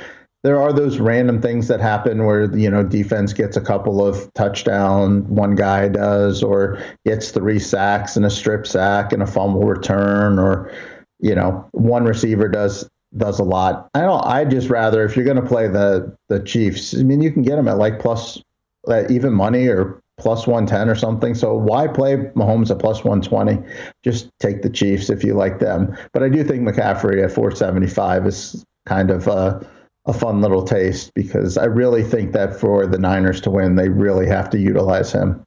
[0.44, 4.32] there are those random things that happen where you know defense gets a couple of
[4.34, 9.62] touchdown, one guy does, or gets three sacks and a strip sack and a fumble
[9.62, 10.70] return, or
[11.20, 12.86] you know one receiver does
[13.16, 13.88] does a lot.
[13.94, 14.24] I don't.
[14.26, 17.42] I just rather if you're going to play the the Chiefs, I mean you can
[17.42, 18.42] get them at like plus
[18.86, 21.34] uh, even money or plus 110 or something.
[21.34, 23.62] So why play Mahomes at plus 120?
[24.04, 25.96] Just take the Chiefs if you like them.
[26.12, 29.66] But I do think McCaffrey at 475 is kind of a,
[30.06, 33.88] a fun little taste because I really think that for the Niners to win, they
[33.88, 35.42] really have to utilize him.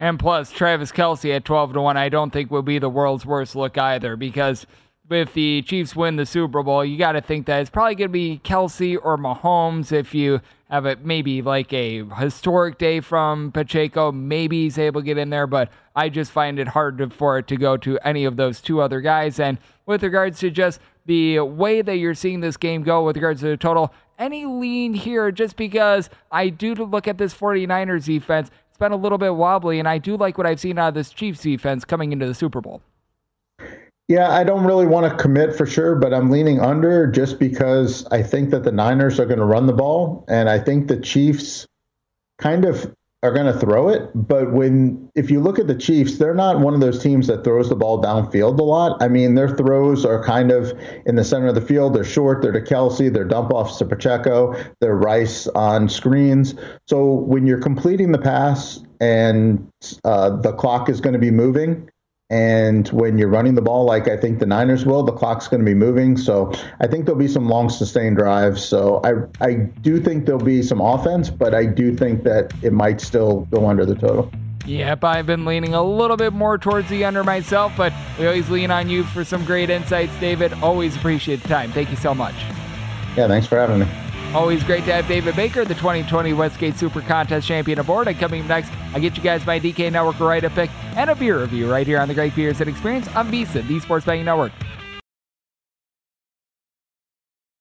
[0.00, 3.26] And plus, Travis Kelce at 12 to 1, I don't think will be the world's
[3.26, 4.66] worst look either because
[5.10, 8.08] if the Chiefs win the Super Bowl, you got to think that it's probably going
[8.08, 10.40] to be Kelce or Mahomes if you
[10.70, 14.12] have it maybe like a historic day from Pacheco.
[14.12, 17.38] Maybe he's able to get in there, but I just find it hard to, for
[17.38, 19.40] it to go to any of those two other guys.
[19.40, 23.40] And with regards to just the way that you're seeing this game go with regards
[23.40, 28.50] to the total, any lean here just because I do look at this 49ers defense.
[28.68, 30.94] It's been a little bit wobbly, and I do like what I've seen out of
[30.94, 32.80] this Chiefs defense coming into the Super Bowl.
[34.10, 38.04] Yeah, I don't really want to commit for sure, but I'm leaning under just because
[38.06, 40.96] I think that the Niners are going to run the ball, and I think the
[40.96, 41.68] Chiefs
[42.36, 42.92] kind of
[43.22, 44.10] are going to throw it.
[44.16, 47.44] But when if you look at the Chiefs, they're not one of those teams that
[47.44, 49.00] throws the ball downfield a lot.
[49.00, 51.94] I mean, their throws are kind of in the center of the field.
[51.94, 52.42] They're short.
[52.42, 53.12] They're to Kelce.
[53.12, 54.56] They're dump offs to Pacheco.
[54.80, 56.56] They're Rice on screens.
[56.88, 59.70] So when you're completing the pass and
[60.02, 61.88] uh, the clock is going to be moving
[62.30, 65.60] and when you're running the ball, like I think the Niners will, the clock's going
[65.60, 66.16] to be moving.
[66.16, 68.64] So I think there'll be some long sustained drives.
[68.64, 72.72] So I I do think there'll be some offense, but I do think that it
[72.72, 74.30] might still go under the total.
[74.66, 78.48] Yep, I've been leaning a little bit more towards the under myself, but we always
[78.50, 80.52] lean on you for some great insights, David.
[80.62, 81.72] Always appreciate the time.
[81.72, 82.34] Thank you so much.
[83.16, 84.09] Yeah, thanks for having me.
[84.32, 88.06] Always great to have David Baker, the 2020 Westgate Super Contest champion, aboard.
[88.06, 91.16] And coming next, I get you guys my DK Network write up pick and a
[91.16, 94.52] beer review right here on the Greg Peterson Experience on VSiN, the Sports Betting Network.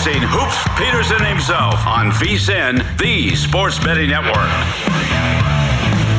[0.00, 4.48] Experiencing Hoops Peterson himself on VSiN, the Sports Betting Network.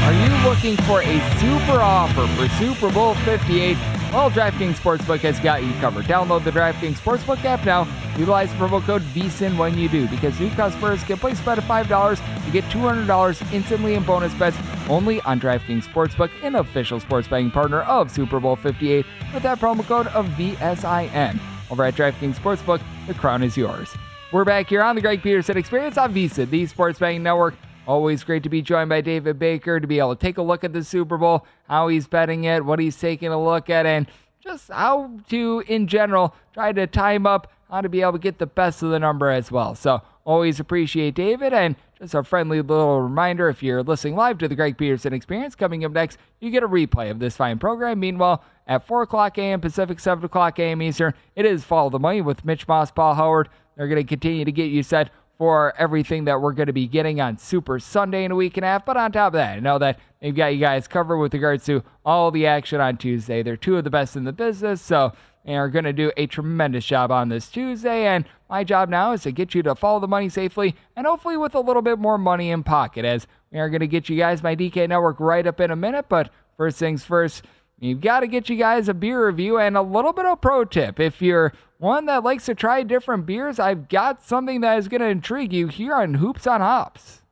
[0.04, 3.76] Are you looking for a super offer for Super Bowl 58?
[4.12, 6.06] Well, DraftKings Sportsbook has got you covered.
[6.06, 7.88] Download the DraftKings Sportsbook app now.
[8.18, 11.64] Utilize promo code VSiN when you do, because new customers can place a bet of
[11.64, 14.58] $5 to get $200 instantly in bonus bets
[14.90, 19.60] only on DraftKings Sportsbook, an official sports betting partner of Super Bowl 58, with that
[19.60, 21.40] promo code of VSIN.
[21.72, 23.96] Over at DraftKings Sportsbook, the crown is yours.
[24.34, 27.56] We're back here on the Greg Peterson Experience on VSiN, the Sports Betting Network.
[27.88, 30.66] Always great to be joined by David Baker to be able to take a look
[30.66, 34.06] at the Super Bowl, how he's betting it, what he's taking a look at, and
[34.44, 38.38] just how to, in general, try to time up how to be able to get
[38.38, 39.74] the best of the number as well.
[39.74, 44.48] So always appreciate David and just a friendly little reminder if you're listening live to
[44.48, 48.00] the Greg Peterson Experience, coming up next, you get a replay of this fine program.
[48.00, 49.62] Meanwhile, at 4 o'clock a.m.
[49.62, 50.82] Pacific, 7 o'clock a.m.
[50.82, 54.46] Eastern, it is Follow the Money with Mitch Moss, Paul Howard, They're going to continue
[54.46, 58.26] to get you set for everything that we're going to be getting on Super Sunday
[58.26, 58.86] in a week and a half.
[58.86, 61.66] But on top of that, I know that they've got you guys covered with regards
[61.66, 63.44] to all the action on Tuesday.
[63.44, 65.14] They're two of the best in the business, so
[65.46, 68.06] they are going to do a tremendous job on this Tuesday.
[68.06, 71.38] And my job now is to get you to follow the money safely and hopefully
[71.38, 74.18] with a little bit more money in pocket as we are going to get you
[74.18, 76.06] guys my DK network write up in a minute.
[76.10, 77.44] But first things first,
[77.82, 80.66] We've got to get you guys a beer review and a little bit of pro
[80.66, 81.00] tip.
[81.00, 85.02] If you're one that likes to try different beers, I've got something that is going
[85.02, 87.24] to intrigue you here on Hoops on Hops.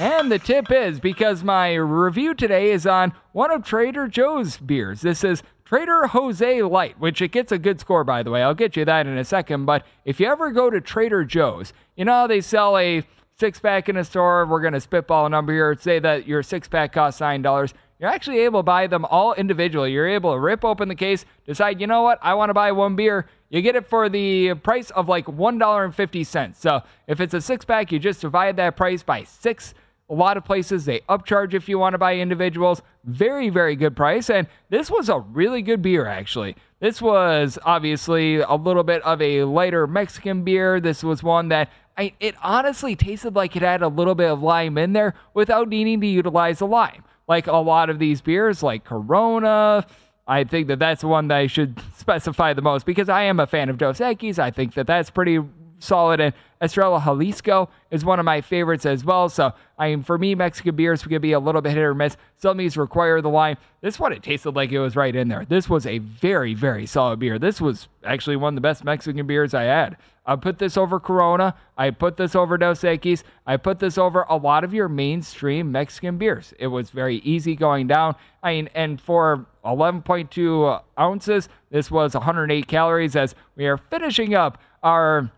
[0.00, 5.02] And the tip is because my review today is on one of Trader Joe's beers.
[5.02, 8.42] This is Trader Jose Light, which it gets a good score, by the way.
[8.42, 9.66] I'll get you that in a second.
[9.66, 13.02] But if you ever go to Trader Joe's, you know they sell a
[13.38, 14.46] six pack in a store.
[14.46, 15.76] We're going to spitball a number here.
[15.78, 17.74] Say that your six pack costs $9.
[17.98, 19.92] You're actually able to buy them all individually.
[19.92, 22.72] You're able to rip open the case, decide, you know what, I want to buy
[22.72, 23.26] one beer.
[23.50, 26.56] You get it for the price of like $1.50.
[26.56, 29.74] So if it's a six pack, you just divide that price by six
[30.10, 32.82] a lot of places they upcharge if you want to buy individuals.
[33.04, 34.28] Very, very good price.
[34.28, 36.56] And this was a really good beer, actually.
[36.80, 40.80] This was obviously a little bit of a lighter Mexican beer.
[40.80, 44.42] This was one that I, it honestly tasted like it had a little bit of
[44.42, 47.04] lime in there without needing to utilize the lime.
[47.28, 49.86] Like a lot of these beers, like Corona.
[50.26, 53.38] I think that that's the one that I should specify the most because I am
[53.38, 54.38] a fan of Dos Equis.
[54.38, 55.40] I think that that's pretty
[55.80, 56.20] solid.
[56.20, 59.28] And Estrella Jalisco is one of my favorites as well.
[59.28, 62.16] So, I mean, for me, Mexican beers could be a little bit hit or miss.
[62.36, 63.56] Some of these require the lime.
[63.80, 65.44] This one, it tasted like it was right in there.
[65.46, 67.38] This was a very, very solid beer.
[67.38, 69.96] This was actually one of the best Mexican beers I had.
[70.26, 71.56] I put this over Corona.
[71.78, 73.22] I put this over Dos Equis.
[73.46, 76.52] I put this over a lot of your mainstream Mexican beers.
[76.58, 78.16] It was very easy going down.
[78.42, 84.62] I mean, and for 11.2 ounces, this was 108 calories as we are finishing up
[84.82, 85.30] our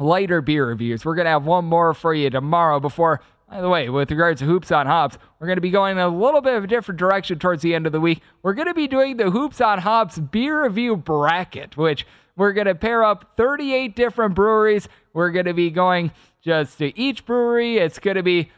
[0.00, 1.04] lighter beer reviews.
[1.04, 3.20] We're going to have one more for you tomorrow before
[3.50, 5.98] by the way, with regards to Hoops on Hops, we're going to be going in
[5.98, 8.20] a little bit of a different direction towards the end of the week.
[8.42, 12.68] We're going to be doing the Hoops on Hops beer review bracket, which we're going
[12.68, 14.88] to pair up 38 different breweries.
[15.14, 17.78] We're going to be going just to each brewery.
[17.78, 18.50] It's going to be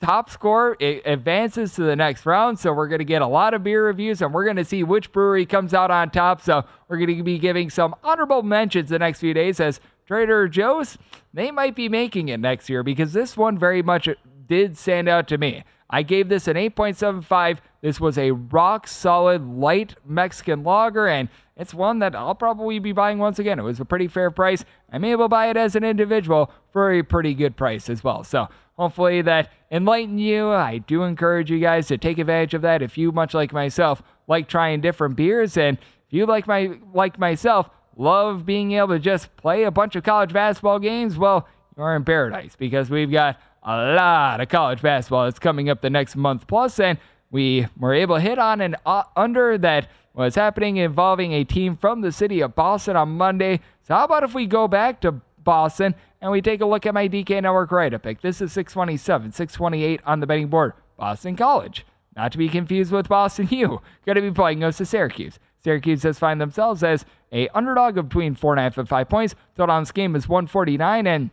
[0.00, 2.60] top score it advances to the next round.
[2.60, 4.84] So we're going to get a lot of beer reviews and we're going to see
[4.84, 6.40] which brewery comes out on top.
[6.40, 10.48] So we're going to be giving some honorable mentions the next few days as Trader
[10.48, 10.96] Joe's,
[11.34, 14.08] they might be making it next year because this one very much
[14.46, 15.64] did stand out to me.
[15.90, 17.58] I gave this an 8.75.
[17.82, 21.28] This was a rock solid light Mexican lager, and
[21.58, 23.58] it's one that I'll probably be buying once again.
[23.58, 24.64] It was a pretty fair price.
[24.90, 28.24] I'm able to buy it as an individual for a pretty good price as well.
[28.24, 28.48] So
[28.78, 30.48] hopefully that enlightened you.
[30.48, 34.02] I do encourage you guys to take advantage of that if you, much like myself,
[34.26, 35.58] like trying different beers.
[35.58, 37.68] And if you like my like myself,
[37.98, 41.46] love being able to just play a bunch of college basketball games, well,
[41.76, 45.90] you're in paradise because we've got a lot of college basketball that's coming up the
[45.90, 46.98] next month plus, and
[47.30, 51.76] we were able to hit on an uh, under that was happening involving a team
[51.76, 53.60] from the city of Boston on Monday.
[53.82, 55.12] So how about if we go back to
[55.44, 58.20] Boston and we take a look at my DK Network write up pick?
[58.20, 60.72] This is 627, 628 on the betting board.
[60.96, 61.86] Boston College.
[62.16, 63.80] Not to be confused with Boston U.
[64.04, 65.38] Going to be playing us to Syracuse.
[65.62, 69.08] Syracuse has find themselves as a underdog of between four and a half and five
[69.08, 69.34] points.
[69.56, 71.30] Total on this game is 149, and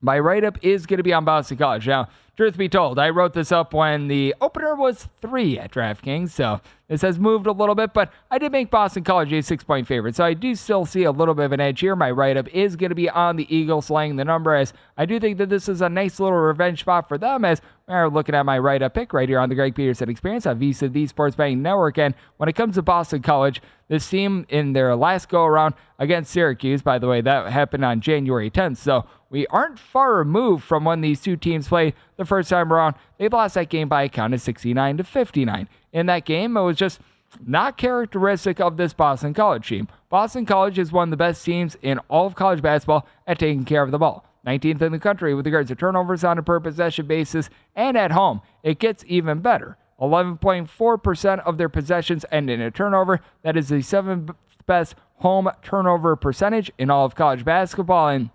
[0.00, 1.86] my write up is going to be on Boston College.
[1.86, 2.08] Now,
[2.40, 6.62] truth be told, I wrote this up when the opener was three at DraftKings, so
[6.88, 9.86] this has moved a little bit, but I did make Boston College a six point
[9.86, 11.94] favorite, so I do still see a little bit of an edge here.
[11.94, 15.04] My write up is going to be on the Eagles laying the number, as I
[15.04, 18.34] do think that this is a nice little revenge spot for them, as we're looking
[18.34, 21.06] at my write up pick right here on the Greg Peterson Experience on VSiN, the
[21.08, 21.98] Sports Betting Network.
[21.98, 26.30] And when it comes to Boston College, this team in their last go around against
[26.30, 30.84] Syracuse, by the way, that happened on January 10th, so we aren't far removed from
[30.84, 32.94] when these two teams played the first time around.
[33.18, 35.68] They lost that game by a count of 69 to 59.
[35.92, 37.00] In that game, it was just
[37.44, 39.88] not characteristic of this Boston College team.
[40.10, 43.64] Boston College is one of the best teams in all of college basketball at taking
[43.64, 44.24] care of the ball.
[44.46, 48.12] 19th in the country with regards to turnovers on a per possession basis, and at
[48.12, 49.76] home, it gets even better.
[50.00, 53.20] 11.4% of their possessions end in a turnover.
[53.42, 54.30] That is the seventh
[54.66, 58.08] best home turnover percentage in all of college basketball.
[58.08, 58.30] And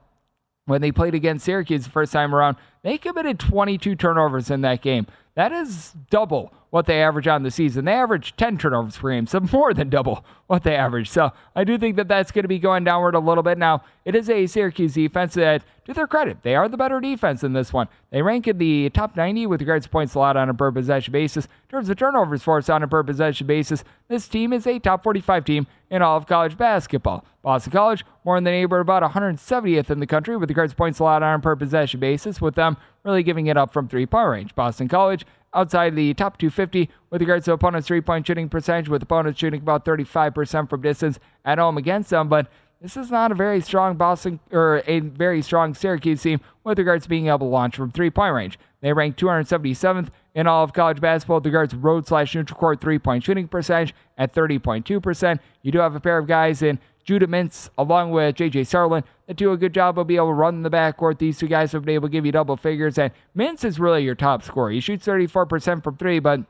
[0.65, 4.83] when they played against Syracuse the first time around, They committed 22 turnovers in that
[4.83, 5.07] game.
[5.33, 7.85] That is double what they average on the season.
[7.85, 11.09] They average 10 turnovers per game, so more than double what they average.
[11.09, 13.57] So I do think that that's going to be going downward a little bit.
[13.57, 17.43] Now, it is a Syracuse defense that, to their credit, they are the better defense
[17.43, 17.87] in this one.
[18.11, 21.11] They rank in the top 90 with regards to points allowed on a per possession
[21.11, 21.45] basis.
[21.45, 25.03] In terms of turnovers forced on a per possession basis, this team is a top
[25.03, 27.25] 45 team in all of college basketball.
[27.41, 30.99] Boston College, more in the neighborhood about 170th in the country with regards to points
[30.99, 34.29] allowed on a per possession basis, with them really giving it up from three point
[34.29, 34.55] range.
[34.55, 39.01] Boston College outside the top 250 with regards to opponents' three point shooting percentage, with
[39.01, 42.29] opponents shooting about 35% from distance at home against them.
[42.29, 42.47] But
[42.81, 47.05] this is not a very strong Boston or a very strong Syracuse team with regards
[47.05, 48.59] to being able to launch from three point range.
[48.81, 52.81] They rank 277th in all of college basketball with regards to road slash neutral court
[52.81, 55.39] three point shooting percentage at 30.2%.
[55.63, 58.63] You do have a pair of guys in Judah Mintz, along with J.J.
[58.63, 61.19] Starling, that do a good job of being able to run the backcourt.
[61.19, 64.03] These two guys have been able to give you double figures, and Mintz is really
[64.03, 64.71] your top scorer.
[64.71, 66.41] He shoots 34% from three, but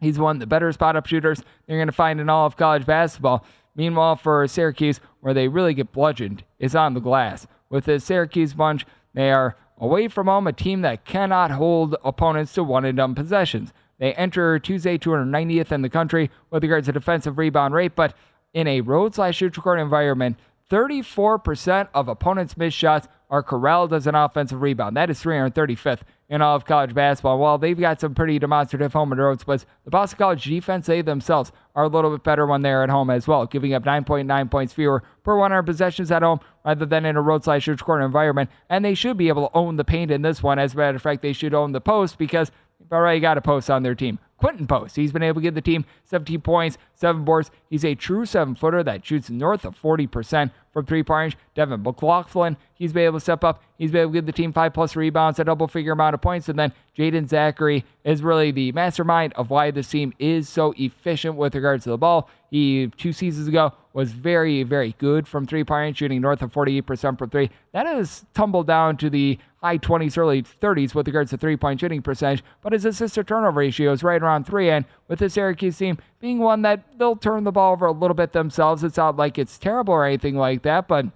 [0.00, 2.56] he's one of the better spot up shooters you're going to find in all of
[2.56, 3.44] college basketball.
[3.76, 7.46] Meanwhile, for Syracuse, where they really get bludgeoned, is on the glass.
[7.70, 8.84] With the Syracuse bunch,
[9.14, 13.14] they are away from home, a team that cannot hold opponents to one and done
[13.14, 13.72] possessions.
[13.98, 18.14] They enter Tuesday 290th in the country with regards to defensive rebound rate, but
[18.56, 20.38] in a road slash neutral court environment,
[20.70, 24.96] 34% of opponents' missed shots are corralled as an offensive rebound.
[24.96, 26.00] That is 335th
[26.30, 27.38] in all of college basketball.
[27.38, 31.02] While they've got some pretty demonstrative home and road splits, the Boston College defense, they
[31.02, 34.50] themselves are a little bit better when they're at home as well, giving up 9.9
[34.50, 38.02] points fewer per 100 possessions at home rather than in a road slash neutral court
[38.02, 38.48] environment.
[38.70, 40.58] And they should be able to own the paint in this one.
[40.58, 42.50] As a matter of fact, they should own the post because
[42.80, 44.18] they've already got a post on their team.
[44.40, 44.96] Quinten Post.
[44.96, 47.50] He's been able to give the team 17 points, seven boards.
[47.68, 51.38] He's a true seven footer that shoots north of 40% from three point range.
[51.54, 53.62] Devin McGlockton, he's been able to step up.
[53.78, 56.20] He's been able to give the team five plus rebounds, a double figure amount of
[56.20, 56.50] points.
[56.50, 61.36] And then Jaeden Zackery is really the mastermind of why this team is so efficient
[61.36, 62.28] with regards to the ball.
[62.50, 66.52] He, two seasons ago, was very, very good from three point range, shooting north of
[66.52, 67.50] 48% from three.
[67.72, 71.80] That has tumbled down to the high 20s, early 30s with regards to three point
[71.80, 74.68] shooting percentage, but his assist to turnover ratio is right around three.
[74.68, 78.14] And with the Syracuse team being one that they'll turn the ball over a little
[78.14, 81.06] bit themselves, it's not like it's terrible or anything like that, but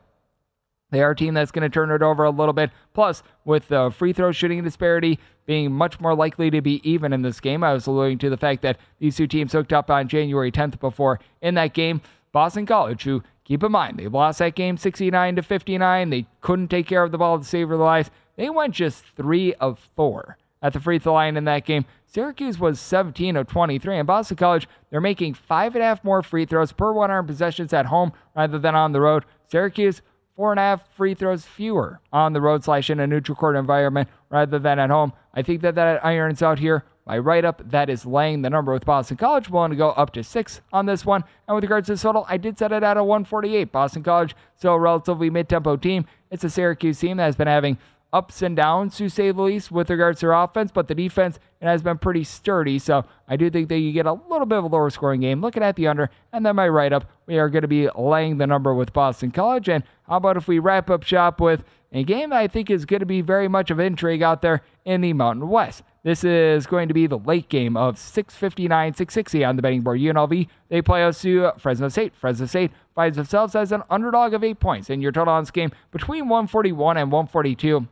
[0.90, 2.70] they are a team that's going to turn it over a little bit.
[2.94, 7.22] Plus, with the free throw shooting disparity being much more likely to be even in
[7.22, 10.08] this game, I was alluding to the fact that these two teams hooked up on
[10.08, 12.00] January 10th before in that game.
[12.32, 16.68] Boston College, who keep in mind they lost that game 69 to 59, they couldn't
[16.68, 18.10] take care of the ball to save their lives.
[18.36, 21.84] They went just three of four at the free throw line in that game.
[22.06, 26.22] Syracuse was 17 of 23, and Boston College, they're making five and a half more
[26.22, 29.24] free throws per 100 possessions at home rather than on the road.
[29.48, 30.02] Syracuse,
[30.34, 33.56] four and a half free throws fewer on the road slash in a neutral court
[33.56, 35.12] environment rather than at home.
[35.34, 36.84] I think that that irons out here.
[37.06, 40.12] My write up that is laying the number with Boston College, willing to go up
[40.12, 41.24] to six on this one.
[41.46, 43.72] And with regards to the total, I did set it at a 148.
[43.72, 46.06] Boston College, still a relatively mid tempo team.
[46.30, 47.78] It's a Syracuse team that has been having
[48.12, 51.38] ups and downs, to say the least, with regards to their offense, but the defense
[51.62, 52.78] has been pretty sturdy.
[52.78, 55.40] So I do think that you get a little bit of a lower scoring game.
[55.40, 58.38] Looking at the under, and then my write up, we are going to be laying
[58.38, 59.68] the number with Boston College.
[59.68, 62.84] And how about if we wrap up shop with a game that I think is
[62.84, 65.82] going to be very much of intrigue out there in the Mountain West.
[66.02, 70.00] This is going to be the late game of 659, 660 on the betting board.
[70.00, 72.14] UNLV, they play us to Fresno State.
[72.14, 75.50] Fresno State finds themselves as an underdog of eight points, and your total on this
[75.50, 77.86] game between 141 and 142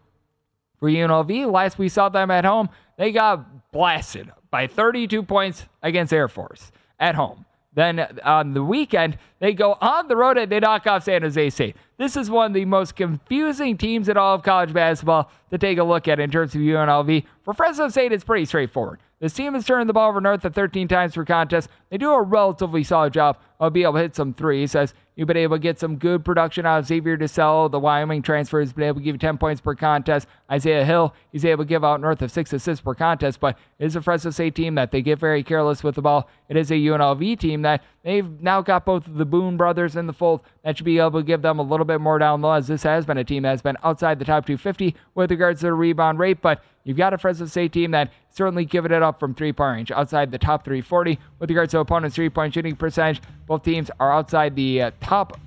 [0.78, 1.50] for UNLV.
[1.50, 6.72] Last we saw them at home, they got blasted by 32 points against Air Force
[6.98, 7.44] at home.
[7.74, 11.50] Then on the weekend, they go on the road and they knock off San Jose
[11.50, 11.76] State.
[11.96, 15.78] This is one of the most confusing teams in all of college basketball to take
[15.78, 17.24] a look at in terms of UNLV.
[17.44, 18.98] For Fresno State, it's pretty straightforward.
[19.20, 21.68] This team has turned the ball over north of 13 times per contest.
[21.90, 25.26] They do a relatively solid job of be able to hit some threes Says you've
[25.26, 27.70] been able to get some good production out of Xavier DuSell.
[27.70, 30.28] The Wyoming transfer has been able to give you 10 points per contest.
[30.50, 33.86] Isaiah Hill, he's able to give out north of six assists per contest, but it
[33.86, 36.28] is a Fresno State team that they get very careless with the ball.
[36.48, 40.12] It is a UNLV team that they've now got both the Boone brothers in the
[40.12, 40.42] fold.
[40.62, 42.84] That should be able to give them a little bit more down low as this
[42.84, 45.72] has been a team that has been outside the top 250 with regards to the
[45.72, 49.34] rebound rate, but You've got a Fresno State team that certainly given it up from
[49.34, 53.20] three point range, outside the top 340 with regards to opponents' three point shooting percentage.
[53.48, 55.40] Both teams are outside the uh, top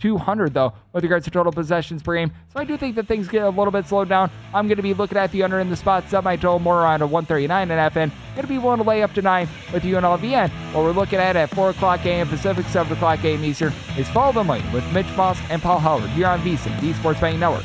[0.00, 2.30] 200 though with regards to total possessions per game.
[2.52, 4.30] So I do think that things get a little bit slowed down.
[4.54, 7.02] I'm going to be looking at the under in the spot semi total more around
[7.02, 8.12] a 139 and end.
[8.34, 11.18] Going to be willing to lay up to nine with UNLV and what we're looking
[11.18, 12.28] at at 4 o'clock a.m.
[12.28, 13.44] Pacific, 7 o'clock a.m.
[13.44, 16.92] Eastern is Follow the Money with Mitch Moss and Paul Howard here on VSiN, the
[16.94, 17.64] Sports Betting Network.